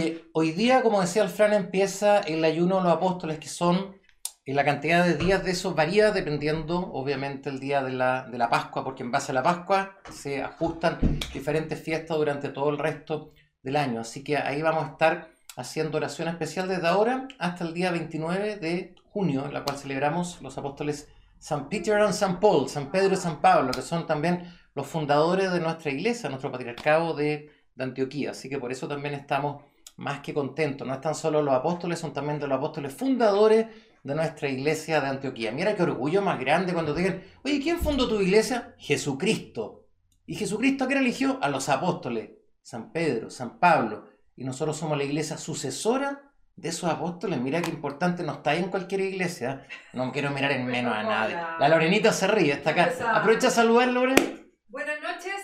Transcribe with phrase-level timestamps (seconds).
[0.00, 4.00] Oye, hoy día, como decía el Fran, empieza el ayuno de los apóstoles, que son
[4.46, 8.38] y la cantidad de días de eso varía dependiendo, obviamente, el día de la, de
[8.38, 10.98] la Pascua, porque en base a la Pascua se ajustan
[11.34, 14.00] diferentes fiestas durante todo el resto del año.
[14.00, 15.28] Así que ahí vamos a estar
[15.58, 20.40] haciendo oración especial desde ahora hasta el día 29 de junio, en la cual celebramos
[20.40, 21.08] los apóstoles
[21.38, 25.52] San Peter y San Paul, San Pedro y San Pablo, que son también los fundadores
[25.52, 28.30] de nuestra iglesia, nuestro patriarcado de, de Antioquía.
[28.30, 29.69] Así que por eso también estamos
[30.00, 30.86] más que contentos.
[30.86, 33.66] No están solo los apóstoles, son también de los apóstoles fundadores
[34.02, 35.52] de nuestra iglesia de Antioquía.
[35.52, 38.74] Mira qué orgullo más grande cuando digan, oye, ¿quién fundó tu iglesia?
[38.78, 39.88] Jesucristo.
[40.24, 41.38] ¿Y Jesucristo a qué eligió?
[41.42, 42.30] A los apóstoles,
[42.62, 44.06] San Pedro, San Pablo.
[44.36, 47.38] Y nosotros somos la iglesia sucesora de esos apóstoles.
[47.38, 49.66] Mira qué importante, no está ahí en cualquier iglesia.
[49.92, 51.36] No quiero mirar en menos a nadie.
[51.58, 52.90] La Lorenita se ríe, está acá.
[53.16, 54.50] Aprovecha a saludar, Loren.
[54.68, 55.34] Buenas noches.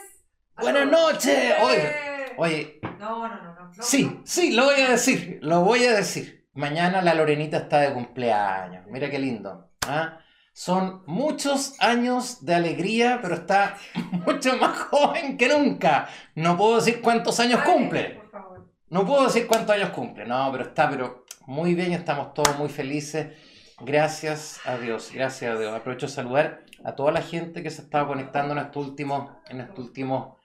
[0.57, 1.54] Buenas noches.
[1.62, 2.81] Oye, oye.
[2.99, 3.71] No, no, no, no.
[3.83, 6.49] Sí, sí, lo voy a decir, lo voy a decir.
[6.55, 8.87] Mañana la Lorenita está de cumpleaños.
[8.87, 9.69] Mira qué lindo.
[9.87, 10.21] ¿ah?
[10.52, 13.77] Son muchos años de alegría, pero está
[14.27, 16.09] mucho más joven que nunca.
[16.35, 18.23] No puedo decir cuántos años cumple.
[18.88, 20.25] No puedo decir cuántos años cumple.
[20.25, 21.93] No, pero está pero muy bien.
[21.93, 23.37] Estamos todos muy felices.
[23.80, 25.10] Gracias a Dios.
[25.13, 25.75] Gracias a Dios.
[25.75, 29.60] Aprovecho de saludar a toda la gente que se estaba conectando en estos últimos, en
[29.60, 30.35] estos últimos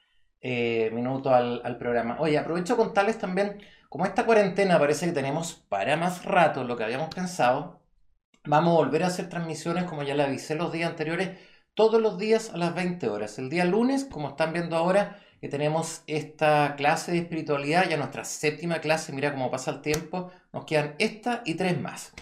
[0.41, 2.17] eh, minutos al, programa.
[2.19, 6.83] Oye, aprovecho contarles también como esta cuarentena parece que tenemos para más rato lo que
[6.83, 7.81] habíamos pensado,
[8.45, 11.37] vamos a volver a hacer transmisiones, como ya le avisé los días anteriores,
[11.73, 13.37] todos los días a las 20 horas.
[13.39, 18.25] El día lunes, como están viendo ahora, que tenemos esta clase de espiritualidad, ya nuestra
[18.25, 22.13] séptima clase, mira cómo pasa el tiempo, nos quedan esta y tres más.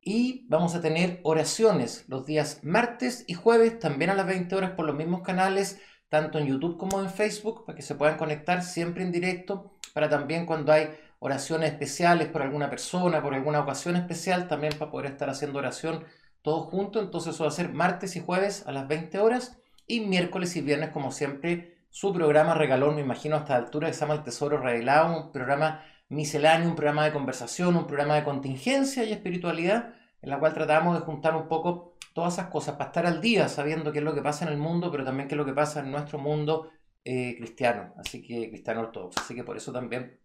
[0.00, 4.70] Y vamos a tener oraciones los días martes y jueves, también a las 20 horas
[4.72, 8.62] por los mismos canales, tanto en YouTube como en Facebook, para que se puedan conectar
[8.62, 13.96] siempre en directo, para también cuando hay oraciones especiales por alguna persona, por alguna ocasión
[13.96, 16.04] especial, también para poder estar haciendo oración
[16.42, 17.02] todos juntos.
[17.02, 20.60] Entonces eso va a ser martes y jueves a las 20 horas y miércoles y
[20.60, 24.22] viernes, como siempre, su programa regalón, me imagino hasta la altura, que se llama El
[24.22, 29.94] Tesoro Revelado, un programa misceláneo, un programa de conversación, un programa de contingencia y espiritualidad,
[30.22, 33.48] en la cual tratamos de juntar un poco todas esas cosas para estar al día,
[33.48, 35.52] sabiendo qué es lo que pasa en el mundo, pero también qué es lo que
[35.52, 36.68] pasa en nuestro mundo
[37.04, 39.20] eh, cristiano, así que cristiano ortodoxo.
[39.20, 40.18] Así que por eso también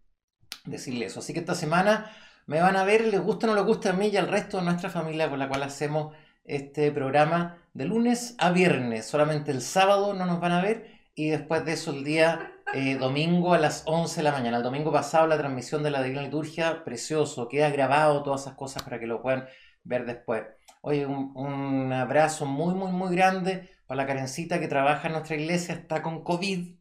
[0.64, 1.20] decirle eso.
[1.20, 2.10] Así que esta semana
[2.46, 4.56] me van a ver, les gusta o no les gusta a mí y al resto
[4.58, 9.06] de nuestra familia con la cual hacemos este programa de lunes a viernes.
[9.06, 12.96] Solamente el sábado no nos van a ver y después de eso el día eh,
[12.96, 14.56] domingo a las 11 de la mañana.
[14.56, 18.82] El domingo pasado la transmisión de la Divina Liturgia, precioso, queda grabado todas esas cosas
[18.82, 19.46] para que lo puedan
[19.84, 20.42] ver después.
[20.82, 25.36] Oye, un, un abrazo muy, muy, muy grande para la carencita que trabaja en nuestra
[25.36, 26.74] iglesia, está con COVID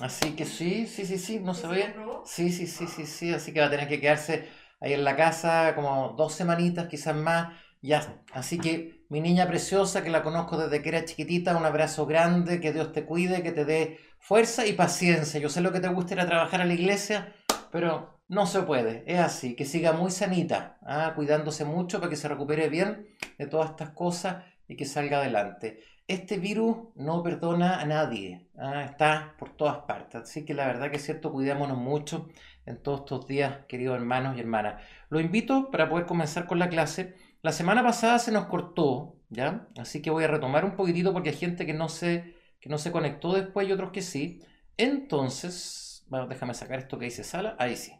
[0.00, 1.94] Así que sí, sí, sí, sí, no se ve.
[2.24, 4.48] Sí, sí, sí, sí, sí, así que va a tener que quedarse
[4.80, 7.54] ahí en la casa como dos semanitas, quizás más.
[7.82, 12.06] Ya, así que mi niña preciosa, que la conozco desde que era chiquitita, un abrazo
[12.06, 15.40] grande, que Dios te cuide, que te dé fuerza y paciencia.
[15.40, 17.34] Yo sé lo que te gusta ir a trabajar a la iglesia,
[17.70, 21.12] pero no se puede, es así, que siga muy sanita, ¿ah?
[21.14, 25.80] cuidándose mucho para que se recupere bien de todas estas cosas y que salga adelante
[26.08, 28.84] este virus no perdona a nadie, ¿ah?
[28.84, 30.22] está por todas partes.
[30.22, 32.28] Así que la verdad que es cierto, cuidémonos mucho
[32.66, 34.82] en todos estos días, queridos hermanos y hermanas.
[35.08, 37.16] Lo invito para poder comenzar con la clase.
[37.42, 39.68] La semana pasada se nos cortó, ¿ya?
[39.78, 42.78] Así que voy a retomar un poquitito porque hay gente que no se, que no
[42.78, 44.40] se conectó después y otros que sí.
[44.76, 47.92] Entonces, bueno, déjame sacar esto que dice sala, ahí sí.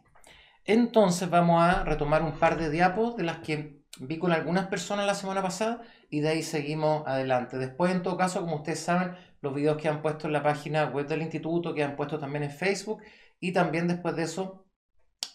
[0.65, 5.05] Entonces vamos a retomar un par de diapos de las que vi con algunas personas
[5.05, 7.57] la semana pasada y de ahí seguimos adelante.
[7.57, 10.85] Después, en todo caso, como ustedes saben, los videos que han puesto en la página
[10.85, 13.01] web del instituto, que han puesto también en Facebook
[13.39, 14.65] y también después de eso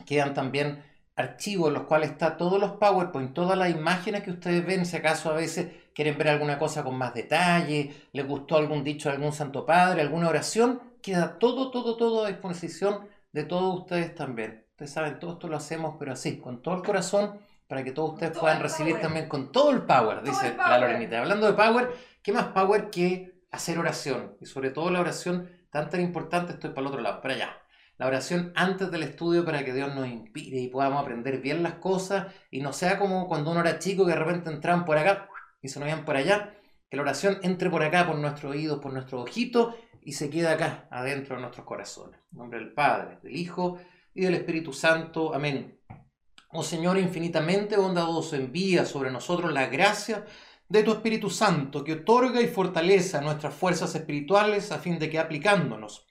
[0.06, 0.82] quedan también
[1.16, 4.96] archivos en los cuales está todos los PowerPoint, todas las imágenes que ustedes ven, si
[4.96, 9.16] acaso a veces quieren ver alguna cosa con más detalle, les gustó algún dicho de
[9.16, 14.67] algún santo padre, alguna oración, queda todo, todo, todo a disposición de todos ustedes también.
[14.78, 18.12] Ustedes saben, todo esto lo hacemos, pero así, con todo el corazón para que todos
[18.12, 21.18] ustedes puedan recibir también con todo el power, dice la Lorenita.
[21.18, 21.90] Hablando de power,
[22.22, 24.36] ¿qué más power que hacer oración?
[24.40, 27.58] Y sobre todo la oración tan tan importante, estoy para el otro lado, para allá.
[27.96, 31.74] La oración antes del estudio para que Dios nos inspire y podamos aprender bien las
[31.74, 35.28] cosas y no sea como cuando uno era chico que de repente entraban por acá
[35.60, 36.54] y se nos iban por allá.
[36.88, 40.46] Que la oración entre por acá, por nuestros oídos, por nuestros ojitos y se quede
[40.46, 42.20] acá, adentro de nuestros corazones.
[42.30, 43.80] En nombre del Padre, del Hijo
[44.18, 45.32] y del Espíritu Santo.
[45.32, 45.80] Amén.
[46.50, 50.24] Oh Señor infinitamente bondadoso, envía sobre nosotros la gracia
[50.68, 55.18] de tu Espíritu Santo, que otorga y fortaleza nuestras fuerzas espirituales a fin de que
[55.18, 56.06] aplicándonos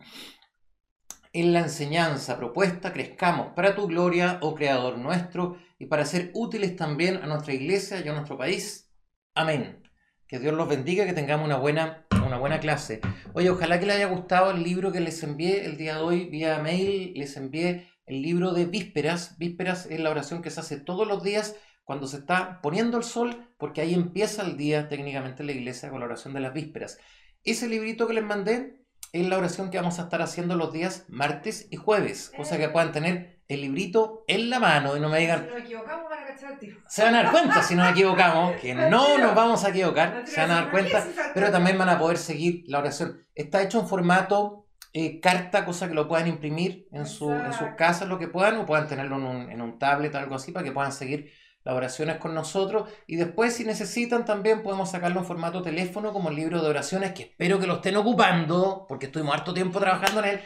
[1.33, 6.77] en la enseñanza propuesta crezcamos para tu gloria, oh Creador nuestro, y para ser útiles
[6.77, 8.89] también a nuestra iglesia y a nuestro país.
[9.35, 9.83] Amén.
[10.27, 13.01] Que Dios los bendiga, que tengamos una buena, una buena clase.
[13.33, 16.25] Oye, ojalá que les haya gustado el libro que les envié el día de hoy
[16.25, 17.13] vía mail.
[17.15, 19.37] Les envié el libro de Vísperas.
[19.37, 23.03] Vísperas es la oración que se hace todos los días cuando se está poniendo el
[23.03, 26.53] sol, porque ahí empieza el día técnicamente en la iglesia con la oración de las
[26.53, 26.97] vísperas.
[27.43, 28.83] Ese librito que les mandé
[29.13, 32.67] es la oración que vamos a estar haciendo los días martes y jueves, cosa que
[32.67, 35.45] puedan tener el librito en la mano y no me digan...
[35.45, 36.81] Si nos equivocamos van a cachar el tiro.
[36.89, 40.41] Se van a dar cuenta si nos equivocamos, que no nos vamos a equivocar, se
[40.41, 43.25] van a dar cuenta, pero también van a poder seguir la oración.
[43.33, 44.66] Está hecho en formato
[44.99, 48.57] eh, carta, cosa que lo puedan imprimir en, su, en sus casas, lo que puedan,
[48.57, 51.31] o puedan tenerlo en un, en un tablet o algo así para que puedan seguir
[51.63, 52.89] las oraciones con nosotros.
[53.05, 57.11] Y después, si necesitan, también podemos sacarlo en formato teléfono como el libro de oraciones,
[57.11, 60.39] que espero que lo estén ocupando, porque estuvimos harto tiempo trabajando en él,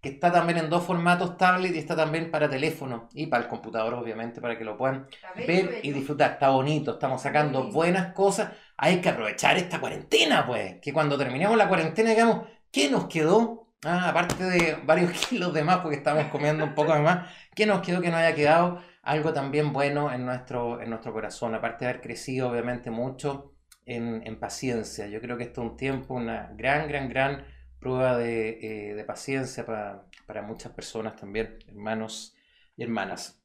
[0.00, 3.48] que está también en dos formatos tablet y está también para teléfono y para el
[3.50, 5.06] computador, obviamente, para que lo puedan
[5.46, 6.32] ver y disfrutar.
[6.32, 8.52] Está bonito, estamos sacando buenas cosas.
[8.78, 13.67] Hay que aprovechar esta cuarentena, pues, que cuando terminemos la cuarentena, digamos, ¿qué nos quedó?
[13.84, 17.66] Ah, aparte de varios kilos de más, porque estamos comiendo un poco de más, ¿qué
[17.66, 18.80] nos quedó que no haya quedado?
[19.08, 23.54] algo también bueno en nuestro, en nuestro corazón, aparte de haber crecido obviamente mucho
[23.86, 25.06] en, en paciencia.
[25.06, 27.46] Yo creo que esto es un tiempo, una gran, gran, gran
[27.80, 28.58] prueba de,
[28.90, 32.36] eh, de paciencia para, para, muchas personas también, hermanos
[32.76, 33.42] y hermanas.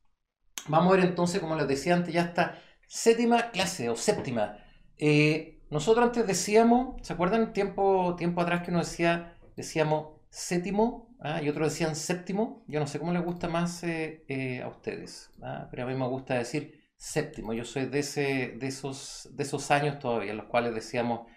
[0.68, 4.58] Vamos a ver entonces, como les decía antes, ya esta séptima clase o séptima.
[4.98, 11.42] Eh, nosotros antes decíamos, ¿se acuerdan tiempo, tiempo atrás que nos decía, decíamos séptimo ¿ah?
[11.44, 12.66] y otros decían séptimo.
[12.68, 15.68] Yo no sé cómo les gusta más eh, eh, a ustedes, ¿ah?
[15.70, 17.54] pero a mí me gusta decir séptimo.
[17.54, 21.30] Yo soy de, ese, de, esos, de esos años todavía en los cuales decíamos,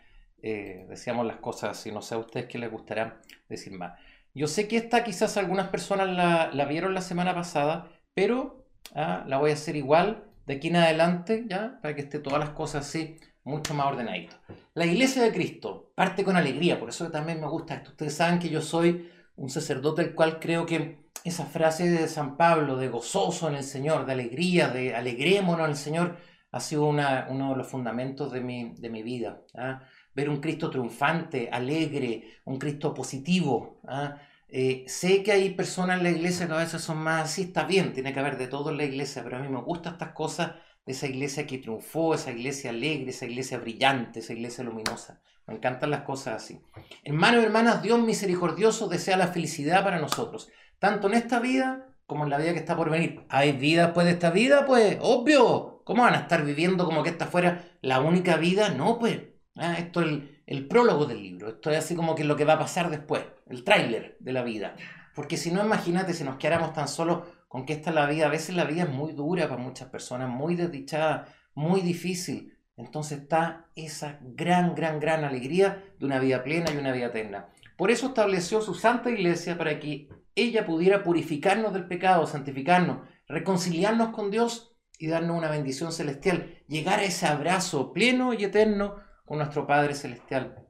[0.43, 1.93] eh, decíamos las cosas así.
[1.93, 3.21] No sé a ustedes qué les gustará
[3.51, 4.01] decir más.
[4.35, 9.25] Yo sé que esta quizás algunas personas la, la vieron la semana pasada, pero ¿ah?
[9.29, 11.81] la voy a hacer igual de aquí en adelante, ¿ya?
[11.83, 14.37] Para que esté todas las cosas así mucho más ordenadito.
[14.75, 17.91] La iglesia de Cristo parte con alegría, por eso también me gusta esto.
[17.91, 22.37] Ustedes saben que yo soy un sacerdote el cual creo que esa frase de San
[22.37, 26.17] Pablo, de gozoso en el Señor, de alegría, de alegrémonos en el Señor,
[26.51, 29.43] ha sido uno de los fundamentos de mi, de mi vida.
[29.55, 29.83] ¿ah?
[30.15, 33.81] Ver un Cristo triunfante, alegre, un Cristo positivo.
[33.87, 34.17] ¿ah?
[34.49, 37.65] Eh, sé que hay personas en la iglesia que a veces son más así, está
[37.65, 40.13] bien, tiene que haber de todo en la iglesia, pero a mí me gustan estas
[40.13, 40.53] cosas
[40.87, 45.21] esa iglesia que triunfó, esa iglesia alegre, esa iglesia brillante, esa iglesia luminosa.
[45.47, 46.61] Me encantan las cosas así.
[47.05, 50.49] Hermanos y hermanas, Dios misericordioso desea la felicidad para nosotros,
[50.79, 53.25] tanto en esta vida como en la vida que está por venir.
[53.29, 54.65] ¿Hay vida después de esta vida?
[54.65, 55.83] Pues, obvio.
[55.85, 58.71] ¿Cómo van a estar viviendo como que esta fuera la única vida?
[58.71, 59.21] No, pues.
[59.57, 61.49] Ah, esto es el, el prólogo del libro.
[61.49, 64.43] Esto es así como que lo que va a pasar después, el tráiler de la
[64.43, 64.77] vida.
[65.15, 68.27] Porque si no, imagínate si nos quedáramos tan solos con esta es la vida.
[68.27, 72.57] A veces la vida es muy dura para muchas personas, muy desdichada, muy difícil.
[72.77, 77.49] Entonces está esa gran, gran, gran alegría de una vida plena y una vida eterna.
[77.77, 84.11] Por eso estableció su santa iglesia para que ella pudiera purificarnos del pecado, santificarnos, reconciliarnos
[84.11, 89.39] con Dios y darnos una bendición celestial, llegar a ese abrazo pleno y eterno con
[89.39, 90.67] nuestro Padre Celestial.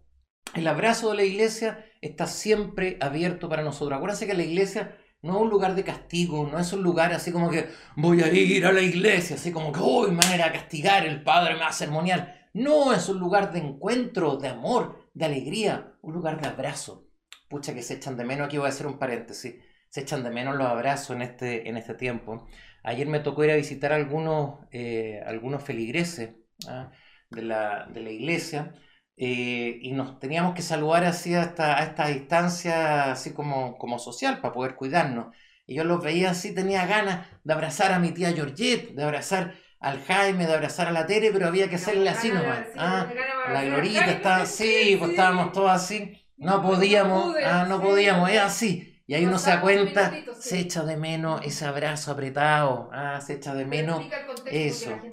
[0.54, 3.96] El abrazo de la iglesia está siempre abierto para nosotros.
[3.96, 4.96] Acuérdense que la iglesia
[5.26, 8.32] no es un lugar de castigo, no es un lugar así como que voy a
[8.32, 11.60] ir a la iglesia, así como que uy, me van a castigar, el Padre me
[11.60, 12.48] va a ceremonial.
[12.54, 17.08] No, es un lugar de encuentro, de amor, de alegría, un lugar de abrazo.
[17.48, 19.56] Pucha que se echan de menos, aquí voy a hacer un paréntesis,
[19.90, 22.46] se echan de menos los abrazos en este, en este tiempo.
[22.82, 26.30] Ayer me tocó ir a visitar algunos, eh, algunos feligreses
[26.68, 26.90] ¿ah?
[27.30, 28.74] de, la, de la iglesia
[29.16, 33.98] eh, y nos teníamos que saludar así a esta, a esta distancia, así como, como
[33.98, 35.34] social, para poder cuidarnos.
[35.66, 39.54] Y yo los veía así, tenía ganas de abrazar a mi tía Georgette, de abrazar
[39.80, 42.66] al Jaime, de abrazar a la Tere, pero había que hacerle así nomás.
[42.76, 43.06] Ah,
[43.52, 46.22] la Glorita estaba así, pues estábamos todos así.
[46.36, 48.95] No podíamos, ah, no podíamos, es así.
[49.06, 53.34] Y ahí uno se da cuenta, se echa de menos ese abrazo apretado, ah, se
[53.34, 54.06] echa de menos
[54.44, 55.10] eso.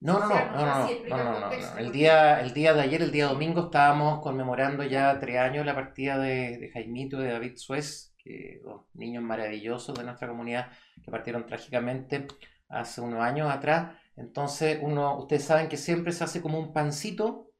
[0.00, 3.62] No, no, no, no, no, no, El día, el día de ayer, el día domingo,
[3.64, 8.60] estábamos conmemorando ya tres años la partida de, de Jaimito y de David Suez, que
[8.62, 10.70] dos niños maravillosos de nuestra comunidad
[11.02, 12.26] que partieron trágicamente
[12.68, 13.96] hace unos años atrás.
[14.16, 17.50] Entonces, uno, ustedes saben que siempre se hace como un pancito,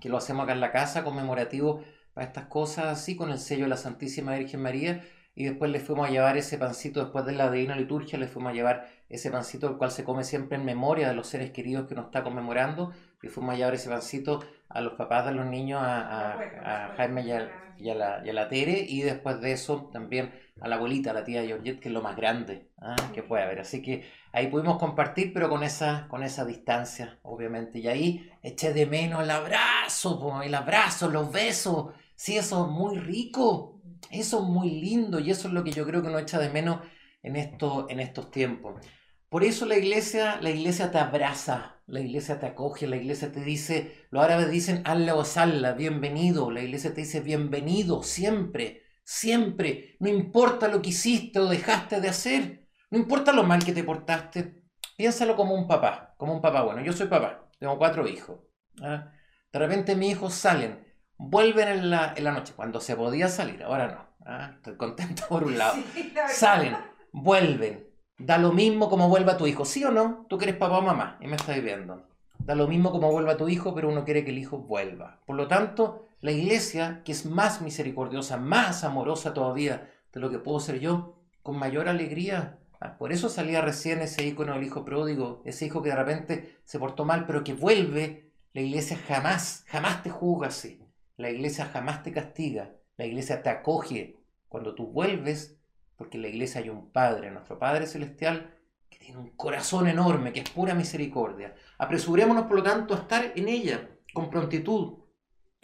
[0.00, 1.82] que lo hacemos acá en la casa, conmemorativo
[2.16, 5.04] para estas cosas así, con el sello de la Santísima Virgen María,
[5.34, 8.52] y después le fuimos a llevar ese pancito, después de la Divina Liturgia, le fuimos
[8.52, 11.86] a llevar ese pancito, el cual se come siempre en memoria de los seres queridos
[11.86, 15.44] que nos está conmemorando, le fuimos a llevar ese pancito a los papás de los
[15.44, 19.38] niños, a, a, a Jaime y a, y, la, y a la Tere, y después
[19.42, 22.70] de eso también a la abuelita, a la tía Georgette, que es lo más grande
[22.80, 22.96] ¿ah?
[23.12, 23.60] que puede haber.
[23.60, 27.78] Así que ahí pudimos compartir, pero con esa, con esa distancia, obviamente.
[27.78, 31.88] Y ahí eché de menos el abrazo, el abrazo, los besos.
[32.16, 35.86] Sí, eso es muy rico, eso es muy lindo, y eso es lo que yo
[35.86, 36.80] creo que uno echa de menos
[37.22, 38.80] en, esto, en estos tiempos.
[39.28, 43.40] Por eso la iglesia, la iglesia te abraza, la iglesia te acoge, la iglesia te
[43.42, 49.96] dice, los árabes dicen, Allah o salla, bienvenido, la iglesia te dice, bienvenido, siempre, siempre,
[50.00, 53.84] no importa lo que hiciste o dejaste de hacer, no importa lo mal que te
[53.84, 54.62] portaste,
[54.96, 58.40] piénsalo como un papá, como un papá, bueno, yo soy papá, tengo cuatro hijos,
[58.80, 59.10] ¿ah?
[59.52, 60.85] de repente mis hijos salen,
[61.18, 64.52] vuelven en la, en la noche, cuando se podía salir, ahora no, ¿ah?
[64.56, 66.76] estoy contento por un lado, Sí, la salen,
[67.12, 67.86] vuelven.
[68.18, 70.24] Da lo mismo como vuelva tu hijo, ¿sí o no?
[70.28, 72.08] Tú que eres papá o mamá y me estás viendo.
[72.38, 75.20] Da lo mismo como vuelva tu hijo, pero uno quiere que el hijo vuelva.
[75.26, 80.38] Por lo tanto, la iglesia, que es más misericordiosa, más amorosa todavía de lo que
[80.38, 82.58] puedo ser yo, con mayor alegría.
[82.80, 86.58] Ah, Por eso salía recién ese icono del hijo pródigo, ese hijo que de repente
[86.64, 88.32] se portó mal, pero que vuelve.
[88.54, 90.85] La iglesia jamás, jamás te juzga así.
[91.16, 92.74] La iglesia jamás te castiga.
[92.96, 95.56] La iglesia te acoge cuando tú vuelves
[95.96, 98.54] porque en la iglesia hay un Padre, nuestro Padre Celestial,
[98.90, 101.54] que tiene un corazón enorme, que es pura misericordia.
[101.78, 104.98] Apresurémonos, por lo tanto, a estar en ella con prontitud.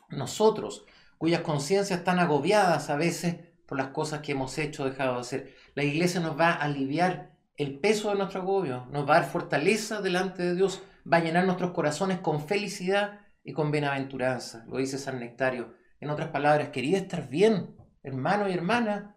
[0.09, 0.85] Nosotros,
[1.18, 5.21] cuyas conciencias están agobiadas a veces por las cosas que hemos hecho o dejado de
[5.21, 9.21] hacer, la iglesia nos va a aliviar el peso de nuestro agobio, nos va a
[9.21, 14.64] dar fortaleza delante de Dios, va a llenar nuestros corazones con felicidad y con bienaventuranza.
[14.68, 15.75] Lo dice San Nectario.
[16.00, 19.16] En otras palabras, quería estar bien, hermano y hermana,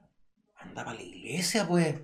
[0.56, 2.02] anda para la iglesia, pues.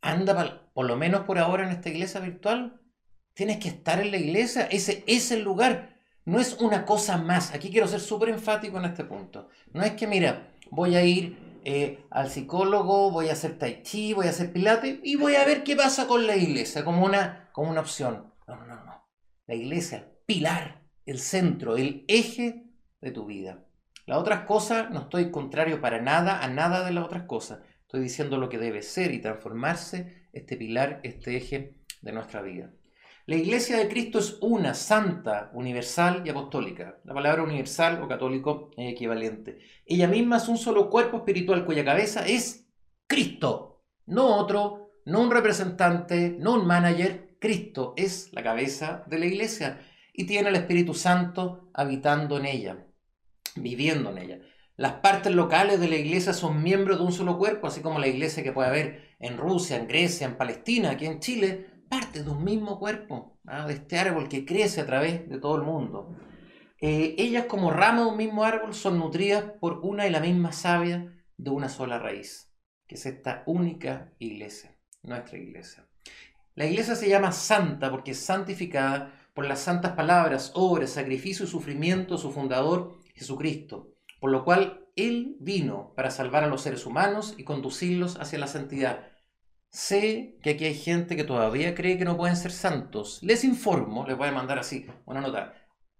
[0.00, 2.80] Anda pa- por lo menos por ahora en esta iglesia virtual.
[3.34, 4.62] Tienes que estar en la iglesia.
[4.70, 5.96] Ese es el lugar.
[6.24, 7.54] No es una cosa más.
[7.54, 9.48] Aquí quiero ser súper enfático en este punto.
[9.72, 14.12] No es que, mira, voy a ir eh, al psicólogo, voy a hacer tai chi,
[14.14, 17.50] voy a hacer pilates y voy a ver qué pasa con la iglesia como una,
[17.52, 18.32] como una opción.
[18.48, 19.04] No, no, no.
[19.46, 20.79] La iglesia, pilar,
[21.10, 22.66] el centro, el eje
[23.00, 23.64] de tu vida.
[24.06, 27.60] Las otras cosas, no estoy contrario para nada a nada de las otras cosas.
[27.82, 32.70] Estoy diciendo lo que debe ser y transformarse este pilar, este eje de nuestra vida.
[33.26, 37.00] La iglesia de Cristo es una, santa, universal y apostólica.
[37.02, 39.58] La palabra universal o católico es equivalente.
[39.86, 42.68] Ella misma es un solo cuerpo espiritual cuya cabeza es
[43.08, 47.36] Cristo, no otro, no un representante, no un manager.
[47.40, 49.80] Cristo es la cabeza de la iglesia
[50.12, 52.86] y tiene al Espíritu Santo habitando en ella,
[53.56, 54.38] viviendo en ella.
[54.76, 58.08] Las partes locales de la iglesia son miembros de un solo cuerpo, así como la
[58.08, 62.30] iglesia que puede haber en Rusia, en Grecia, en Palestina, aquí en Chile, parte de
[62.30, 63.66] un mismo cuerpo, ¿ah?
[63.66, 66.16] de este árbol que crece a través de todo el mundo.
[66.80, 70.52] Eh, ellas como rama de un mismo árbol son nutridas por una y la misma
[70.52, 72.50] savia de una sola raíz,
[72.86, 75.86] que es esta única iglesia, nuestra iglesia.
[76.54, 81.48] La iglesia se llama santa porque es santificada por las santas palabras, obras, sacrificio y
[81.48, 86.84] sufrimiento de su fundador, Jesucristo, por lo cual Él vino para salvar a los seres
[86.84, 89.06] humanos y conducirlos hacia la santidad.
[89.70, 93.18] Sé que aquí hay gente que todavía cree que no pueden ser santos.
[93.22, 95.54] Les informo, les voy a mandar así una nota.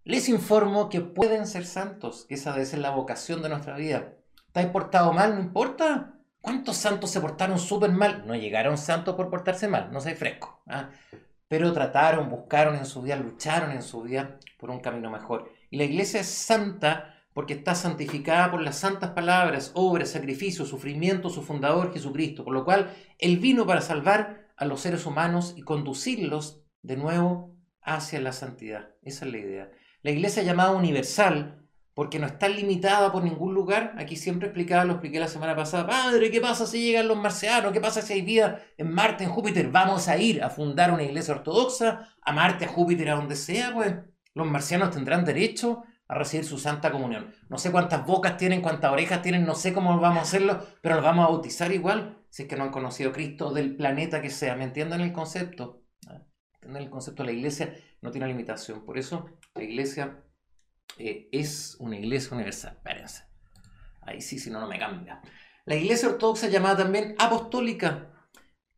[0.04, 4.18] Les informo que pueden ser santos, esa debe ser la vocación de nuestra vida.
[4.52, 5.35] ¿Te has portado mal?
[5.35, 6.12] No importa.
[6.42, 8.23] ¿Cuántos santos se portaron súper mal?
[8.26, 10.62] No llegaron santos por portarse mal, no soy fresco.
[10.66, 10.90] ¿ah?
[11.50, 15.50] Pero trataron, buscaron en su vida, lucharon en su vida por un camino mejor.
[15.69, 21.28] Y la iglesia es santa porque está santificada por las santas palabras, obras, sacrificios, sufrimiento,
[21.28, 25.62] su fundador Jesucristo, por lo cual Él vino para salvar a los seres humanos y
[25.62, 28.90] conducirlos de nuevo hacia la santidad.
[29.02, 29.71] Esa es la idea.
[30.02, 31.60] La iglesia llamada universal,
[31.94, 33.94] porque no está limitada por ningún lugar.
[33.99, 35.87] Aquí siempre explicaba, lo expliqué la semana pasada.
[35.87, 37.73] Padre, ¿qué pasa si llegan los marcianos?
[37.73, 39.70] ¿Qué pasa si hay vida en Marte, en Júpiter?
[39.70, 43.73] Vamos a ir a fundar una iglesia ortodoxa, a Marte, a Júpiter, a donde sea,
[43.75, 43.94] pues.
[44.35, 47.32] Los marcianos tendrán derecho a recibir su santa comunión.
[47.49, 50.97] No sé cuántas bocas tienen, cuántas orejas tienen, no sé cómo vamos a hacerlo, pero
[50.97, 54.30] los vamos a bautizar igual si es que no han conocido Cristo del planeta que
[54.30, 54.56] sea.
[54.56, 55.82] ¿Me entienden el concepto?
[56.09, 56.23] ¿Ah?
[56.54, 57.25] ¿Entienden el concepto?
[57.25, 58.85] La iglesia no tiene limitación.
[58.85, 60.25] Por eso la iglesia
[61.00, 62.75] eh, es una iglesia universal.
[62.76, 63.25] Espérense.
[64.02, 65.21] Ahí sí, si no, no me cambia.
[65.64, 68.11] La iglesia ortodoxa llamada también apostólica,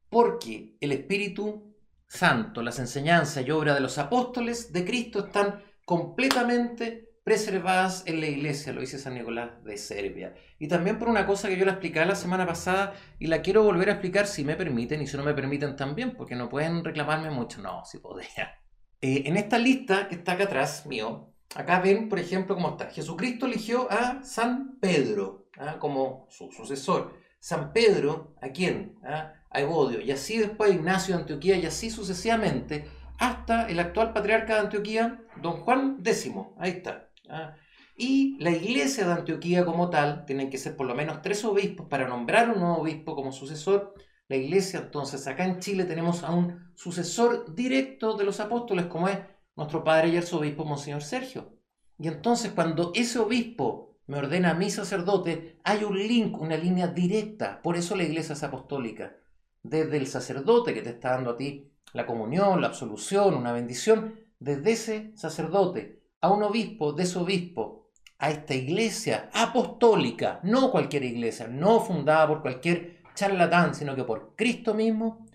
[0.09, 1.77] porque el Espíritu
[2.07, 8.27] Santo, las enseñanzas y obra de los apóstoles de Cristo están completamente preservadas en la
[8.27, 10.35] iglesia, lo dice San Nicolás de Serbia.
[10.59, 13.63] Y también por una cosa que yo la explicaba la semana pasada y la quiero
[13.63, 16.85] volver a explicar si me permiten y si no me permiten también, porque no pueden
[16.85, 17.63] reclamarme mucho.
[17.63, 18.59] No, si podría.
[19.01, 22.87] Eh, en esta lista que está acá atrás, mío, Acá ven, por ejemplo, cómo está.
[22.91, 25.79] Jesucristo eligió a San Pedro ¿ah?
[25.79, 27.15] como su sucesor.
[27.39, 28.99] San Pedro, ¿a quién?
[29.05, 29.35] ¿Ah?
[29.51, 30.01] A Evodio.
[30.01, 35.23] Y así después Ignacio de Antioquía y así sucesivamente hasta el actual patriarca de Antioquía,
[35.41, 36.33] don Juan X.
[36.59, 37.11] Ahí está.
[37.29, 37.55] ¿ah?
[37.97, 41.87] Y la iglesia de Antioquía como tal, tienen que ser por lo menos tres obispos
[41.89, 43.95] para nombrar un nuevo obispo como sucesor.
[44.29, 49.09] La iglesia, entonces, acá en Chile tenemos a un sucesor directo de los apóstoles, como
[49.09, 49.19] es
[49.57, 51.59] nuestro padre y arzobispo Monseñor Sergio.
[51.99, 56.89] Y entonces cuando ese obispo me ordena a mi sacerdote, hay un link, una línea
[56.89, 57.63] directa.
[57.63, 59.17] Por eso la iglesia es apostólica.
[59.63, 64.19] Desde el sacerdote que te está dando a ti la comunión, la absolución, una bendición,
[64.39, 71.05] desde ese sacerdote a un obispo, de ese obispo, a esta iglesia apostólica, no cualquier
[71.05, 75.27] iglesia, no fundada por cualquier charlatán, sino que por Cristo mismo,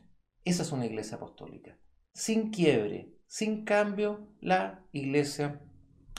[0.43, 1.77] esa es una iglesia apostólica.
[2.13, 5.59] Sin quiebre, sin cambio, la iglesia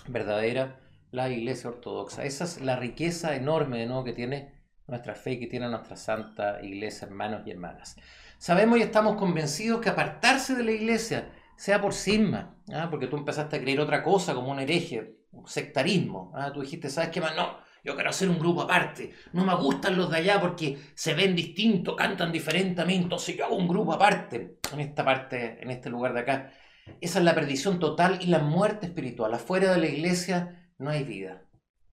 [0.07, 2.25] verdadera, la iglesia ortodoxa.
[2.25, 6.63] Esa es la riqueza enorme de nuevo que tiene nuestra fe que tiene nuestra santa
[6.63, 7.97] iglesia, hermanos y hermanas.
[8.39, 12.89] Sabemos y estamos convencidos que apartarse de la iglesia, sea por cisma, ¿ah?
[12.91, 16.33] porque tú empezaste a creer otra cosa como un hereje, un sectarismo.
[16.35, 16.53] ¿ah?
[16.53, 17.37] Tú dijiste, ¿sabes qué más?
[17.37, 19.13] No, yo quiero hacer un grupo aparte.
[19.33, 23.37] No me gustan los de allá porque se ven distintos, cantan diferente a mí, entonces
[23.37, 26.53] yo hago un grupo aparte en esta parte, en este lugar de acá.
[27.01, 29.35] Esa es la perdición total y la muerte espiritual.
[29.35, 31.43] Afuera de la iglesia no hay vida.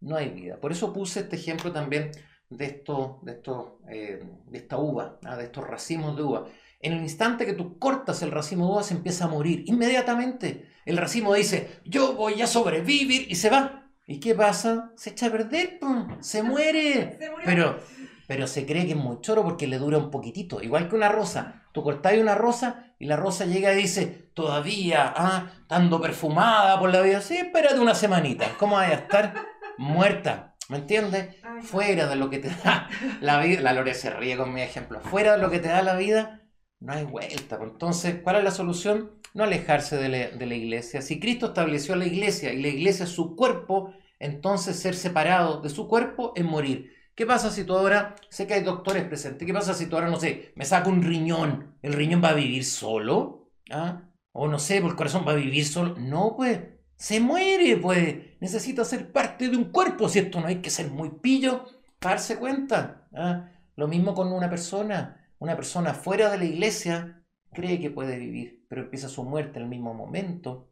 [0.01, 0.57] No hay vida.
[0.57, 2.11] Por eso puse este ejemplo también
[2.49, 5.35] de, esto, de, esto, eh, de esta uva, ¿ah?
[5.35, 6.47] de estos racimos de uva.
[6.79, 9.63] En el instante que tú cortas el racimo de uva se empieza a morir.
[9.67, 13.89] Inmediatamente el racimo dice, yo voy a sobrevivir y se va.
[14.07, 14.91] ¿Y qué pasa?
[14.95, 15.79] Se echa a perder,
[16.19, 17.17] se muere.
[17.45, 17.79] pero,
[18.27, 20.61] pero se cree que es muy choro porque le dura un poquitito.
[20.61, 21.63] Igual que una rosa.
[21.71, 26.91] Tú cortáis una rosa y la rosa llega y dice, todavía, ah, estando perfumada por
[26.91, 27.21] la vida.
[27.21, 28.47] Sí, espérate una semanita.
[28.57, 29.33] ¿Cómo vaya a estar?
[29.77, 30.55] Muerta.
[30.67, 31.35] ¿Me entiendes?
[31.61, 32.89] Fuera de lo que te da
[33.21, 35.83] la vida, la Lore se ríe con mi ejemplo, fuera de lo que te da
[35.83, 36.41] la vida,
[36.79, 37.57] no hay vuelta.
[37.57, 39.11] Pues entonces, ¿cuál es la solución?
[39.33, 41.01] No alejarse de la, iglesia.
[41.01, 45.69] Si Cristo estableció la iglesia y la iglesia es su cuerpo, entonces ser separado de
[45.69, 46.94] su cuerpo es morir.
[47.15, 50.09] ¿Qué pasa si tú ahora, sé que hay doctores presentes, qué pasa si tú ahora,
[50.09, 51.77] no sé, me saco un riñón?
[51.81, 53.51] ¿El riñón va a vivir solo?
[53.71, 54.09] ¿Ah?
[54.33, 55.95] O no sé, ¿el corazón va a vivir solo?
[55.97, 56.59] No, pues
[56.97, 58.17] se muere, pues.
[58.39, 60.39] Necesita ser parte de un cuerpo, ¿cierto?
[60.39, 61.65] No hay que ser muy pillo
[61.99, 63.07] para darse cuenta.
[63.15, 63.49] ¿ah?
[63.75, 65.21] Lo mismo con una persona.
[65.39, 67.23] Una persona fuera de la iglesia
[67.53, 70.69] cree que puede vivir, pero empieza su muerte en el mismo momento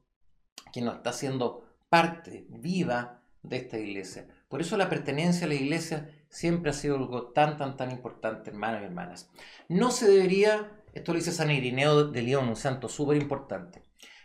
[0.71, 4.27] que no está siendo parte viva de esta iglesia.
[4.47, 8.49] Por eso la pertenencia a la iglesia siempre ha sido algo tan, tan, tan importante,
[8.49, 9.29] hermanos y hermanas.
[9.69, 13.83] No se debería, esto lo dice San Irineo de León, un santo súper importante,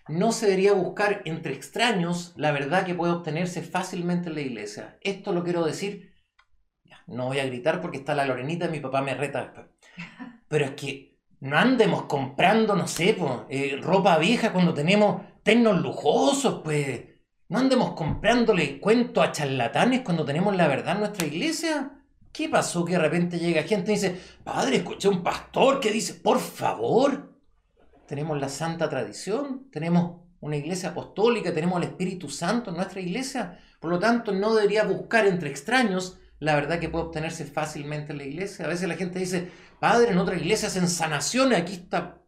[0.09, 4.99] no se debería buscar entre extraños la verdad que puede obtenerse fácilmente en la iglesia.
[5.03, 6.15] Esto lo quiero decir,
[7.07, 9.67] no voy a gritar porque está la Lorenita y mi papá me reta después.
[10.49, 13.17] Pero es que no andemos comprando, no sé,
[13.51, 17.05] eh, ropa vieja cuando tenemos ternos lujosos, pues.
[17.51, 21.98] No andemos comprándole cuentos a charlatanes cuando tenemos la verdad en nuestra iglesia.
[22.33, 26.15] ¿Qué pasó que de repente llega gente y dice, padre, escuché un pastor que dice,
[26.15, 27.35] por favor,
[28.07, 33.59] tenemos la santa tradición, tenemos una iglesia apostólica, tenemos el Espíritu Santo en nuestra iglesia.
[33.81, 38.19] Por lo tanto, no debería buscar entre extraños la verdad que puede obtenerse fácilmente en
[38.19, 38.65] la iglesia.
[38.65, 42.23] A veces la gente dice, Padre, en otra iglesia hacen sanaciones, aquí está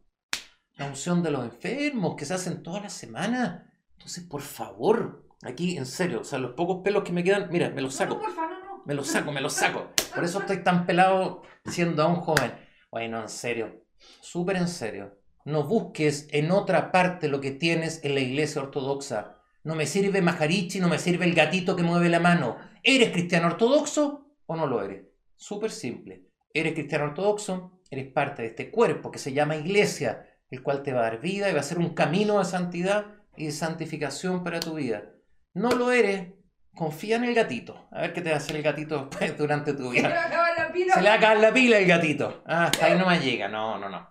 [0.77, 3.63] la unción de los enfermos que se hacen todas las semanas.
[3.93, 7.71] Entonces, por favor, aquí en serio, o sea, los pocos pelos que me quedan, mira,
[7.71, 8.17] me los saco.
[8.17, 8.70] No, no.
[8.87, 9.91] Me los saco, me los saco.
[10.15, 12.53] Por eso estoy tan pelado siendo aún joven.
[12.91, 13.85] Bueno, en serio,
[14.21, 15.19] súper en serio.
[15.45, 19.39] No busques en otra parte lo que tienes en la iglesia ortodoxa.
[19.63, 22.57] No me sirve Majarichi, no me sirve el gatito que mueve la mano.
[22.83, 25.05] ¿Eres cristiano ortodoxo o no lo eres?
[25.37, 26.27] Súper simple.
[26.53, 30.93] Eres cristiano ortodoxo, eres parte de este cuerpo que se llama iglesia, el cual te
[30.93, 34.43] va a dar vida y va a ser un camino de santidad y de santificación
[34.43, 35.13] para tu vida.
[35.55, 36.33] No lo eres,
[36.75, 37.89] confía en el gatito.
[37.91, 40.03] A ver qué te va a hacer el gatito después durante tu vida.
[40.03, 40.95] Se le va a acabar la pila.
[40.95, 42.43] Se le va a acabar la pila el gatito.
[42.47, 43.49] Ah, hasta ahí no me llega.
[43.49, 44.09] No, no, no.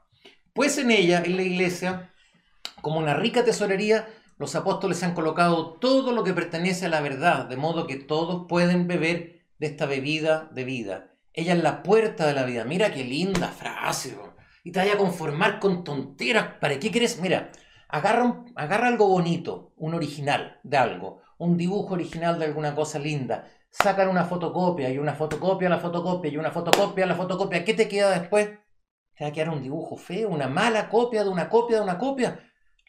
[0.53, 2.11] Pues en ella, en la iglesia,
[2.81, 7.45] como una rica tesorería, los apóstoles han colocado todo lo que pertenece a la verdad,
[7.45, 11.11] de modo que todos pueden beber de esta bebida de vida.
[11.33, 12.65] Ella es la puerta de la vida.
[12.65, 14.17] Mira qué linda frase.
[14.63, 16.55] Y te vaya a conformar con tonteras.
[16.59, 17.19] ¿Para qué quieres?
[17.21, 17.51] Mira,
[17.87, 23.47] agarra, agarra algo bonito, un original de algo, un dibujo original de alguna cosa linda.
[23.71, 27.63] Sacan una fotocopia y una fotocopia, la fotocopia y una fotocopia, la fotocopia.
[27.65, 28.49] ¿Qué te queda después?
[29.15, 31.97] Te va a quedar un dibujo feo, una mala copia de una copia de una
[31.97, 32.39] copia.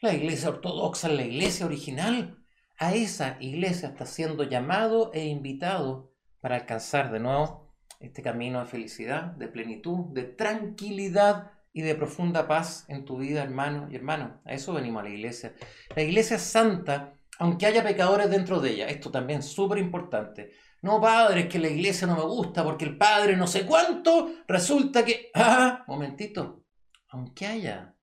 [0.01, 2.37] La iglesia ortodoxa la iglesia original.
[2.77, 8.65] a esa iglesia está siendo llamado e invitado para alcanzar de nuevo este camino de
[8.65, 14.41] felicidad, de plenitud, de tranquilidad y de profunda paz en tu vida, hermano y hermano.
[14.45, 15.53] A eso venimos a la iglesia.
[15.95, 18.87] La iglesia es santa, aunque haya pecadores dentro de ella.
[18.87, 20.51] Esto también es súper importante.
[20.83, 24.31] No, padre, es que la iglesia no me gusta porque el padre no sé cuánto,
[24.47, 25.31] resulta que...
[25.33, 26.63] Ah, momentito.
[27.09, 27.95] Aunque haya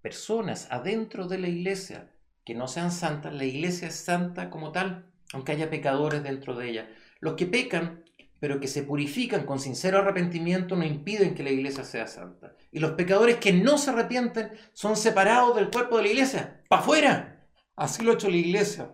[0.00, 5.10] personas adentro de la iglesia que no sean santas, la iglesia es santa como tal,
[5.32, 6.88] aunque haya pecadores dentro de ella.
[7.18, 8.04] Los que pecan,
[8.38, 12.54] pero que se purifican con sincero arrepentimiento, no impiden que la iglesia sea santa.
[12.70, 16.82] Y los pecadores que no se arrepienten son separados del cuerpo de la iglesia, para
[16.82, 17.35] afuera.
[17.76, 18.90] Así lo ha hecho la iglesia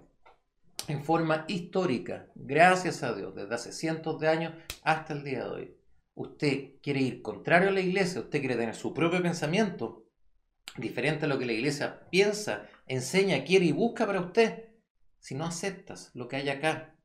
[0.89, 5.51] en forma histórica, gracias a Dios, desde hace cientos de años hasta el día de
[5.51, 5.77] hoy.
[6.15, 10.09] Usted quiere ir contrario a la iglesia, usted quiere tener su propio pensamiento,
[10.77, 14.71] diferente a lo que la iglesia piensa, enseña, quiere y busca para usted,
[15.21, 16.97] si no aceptas lo que hay acá,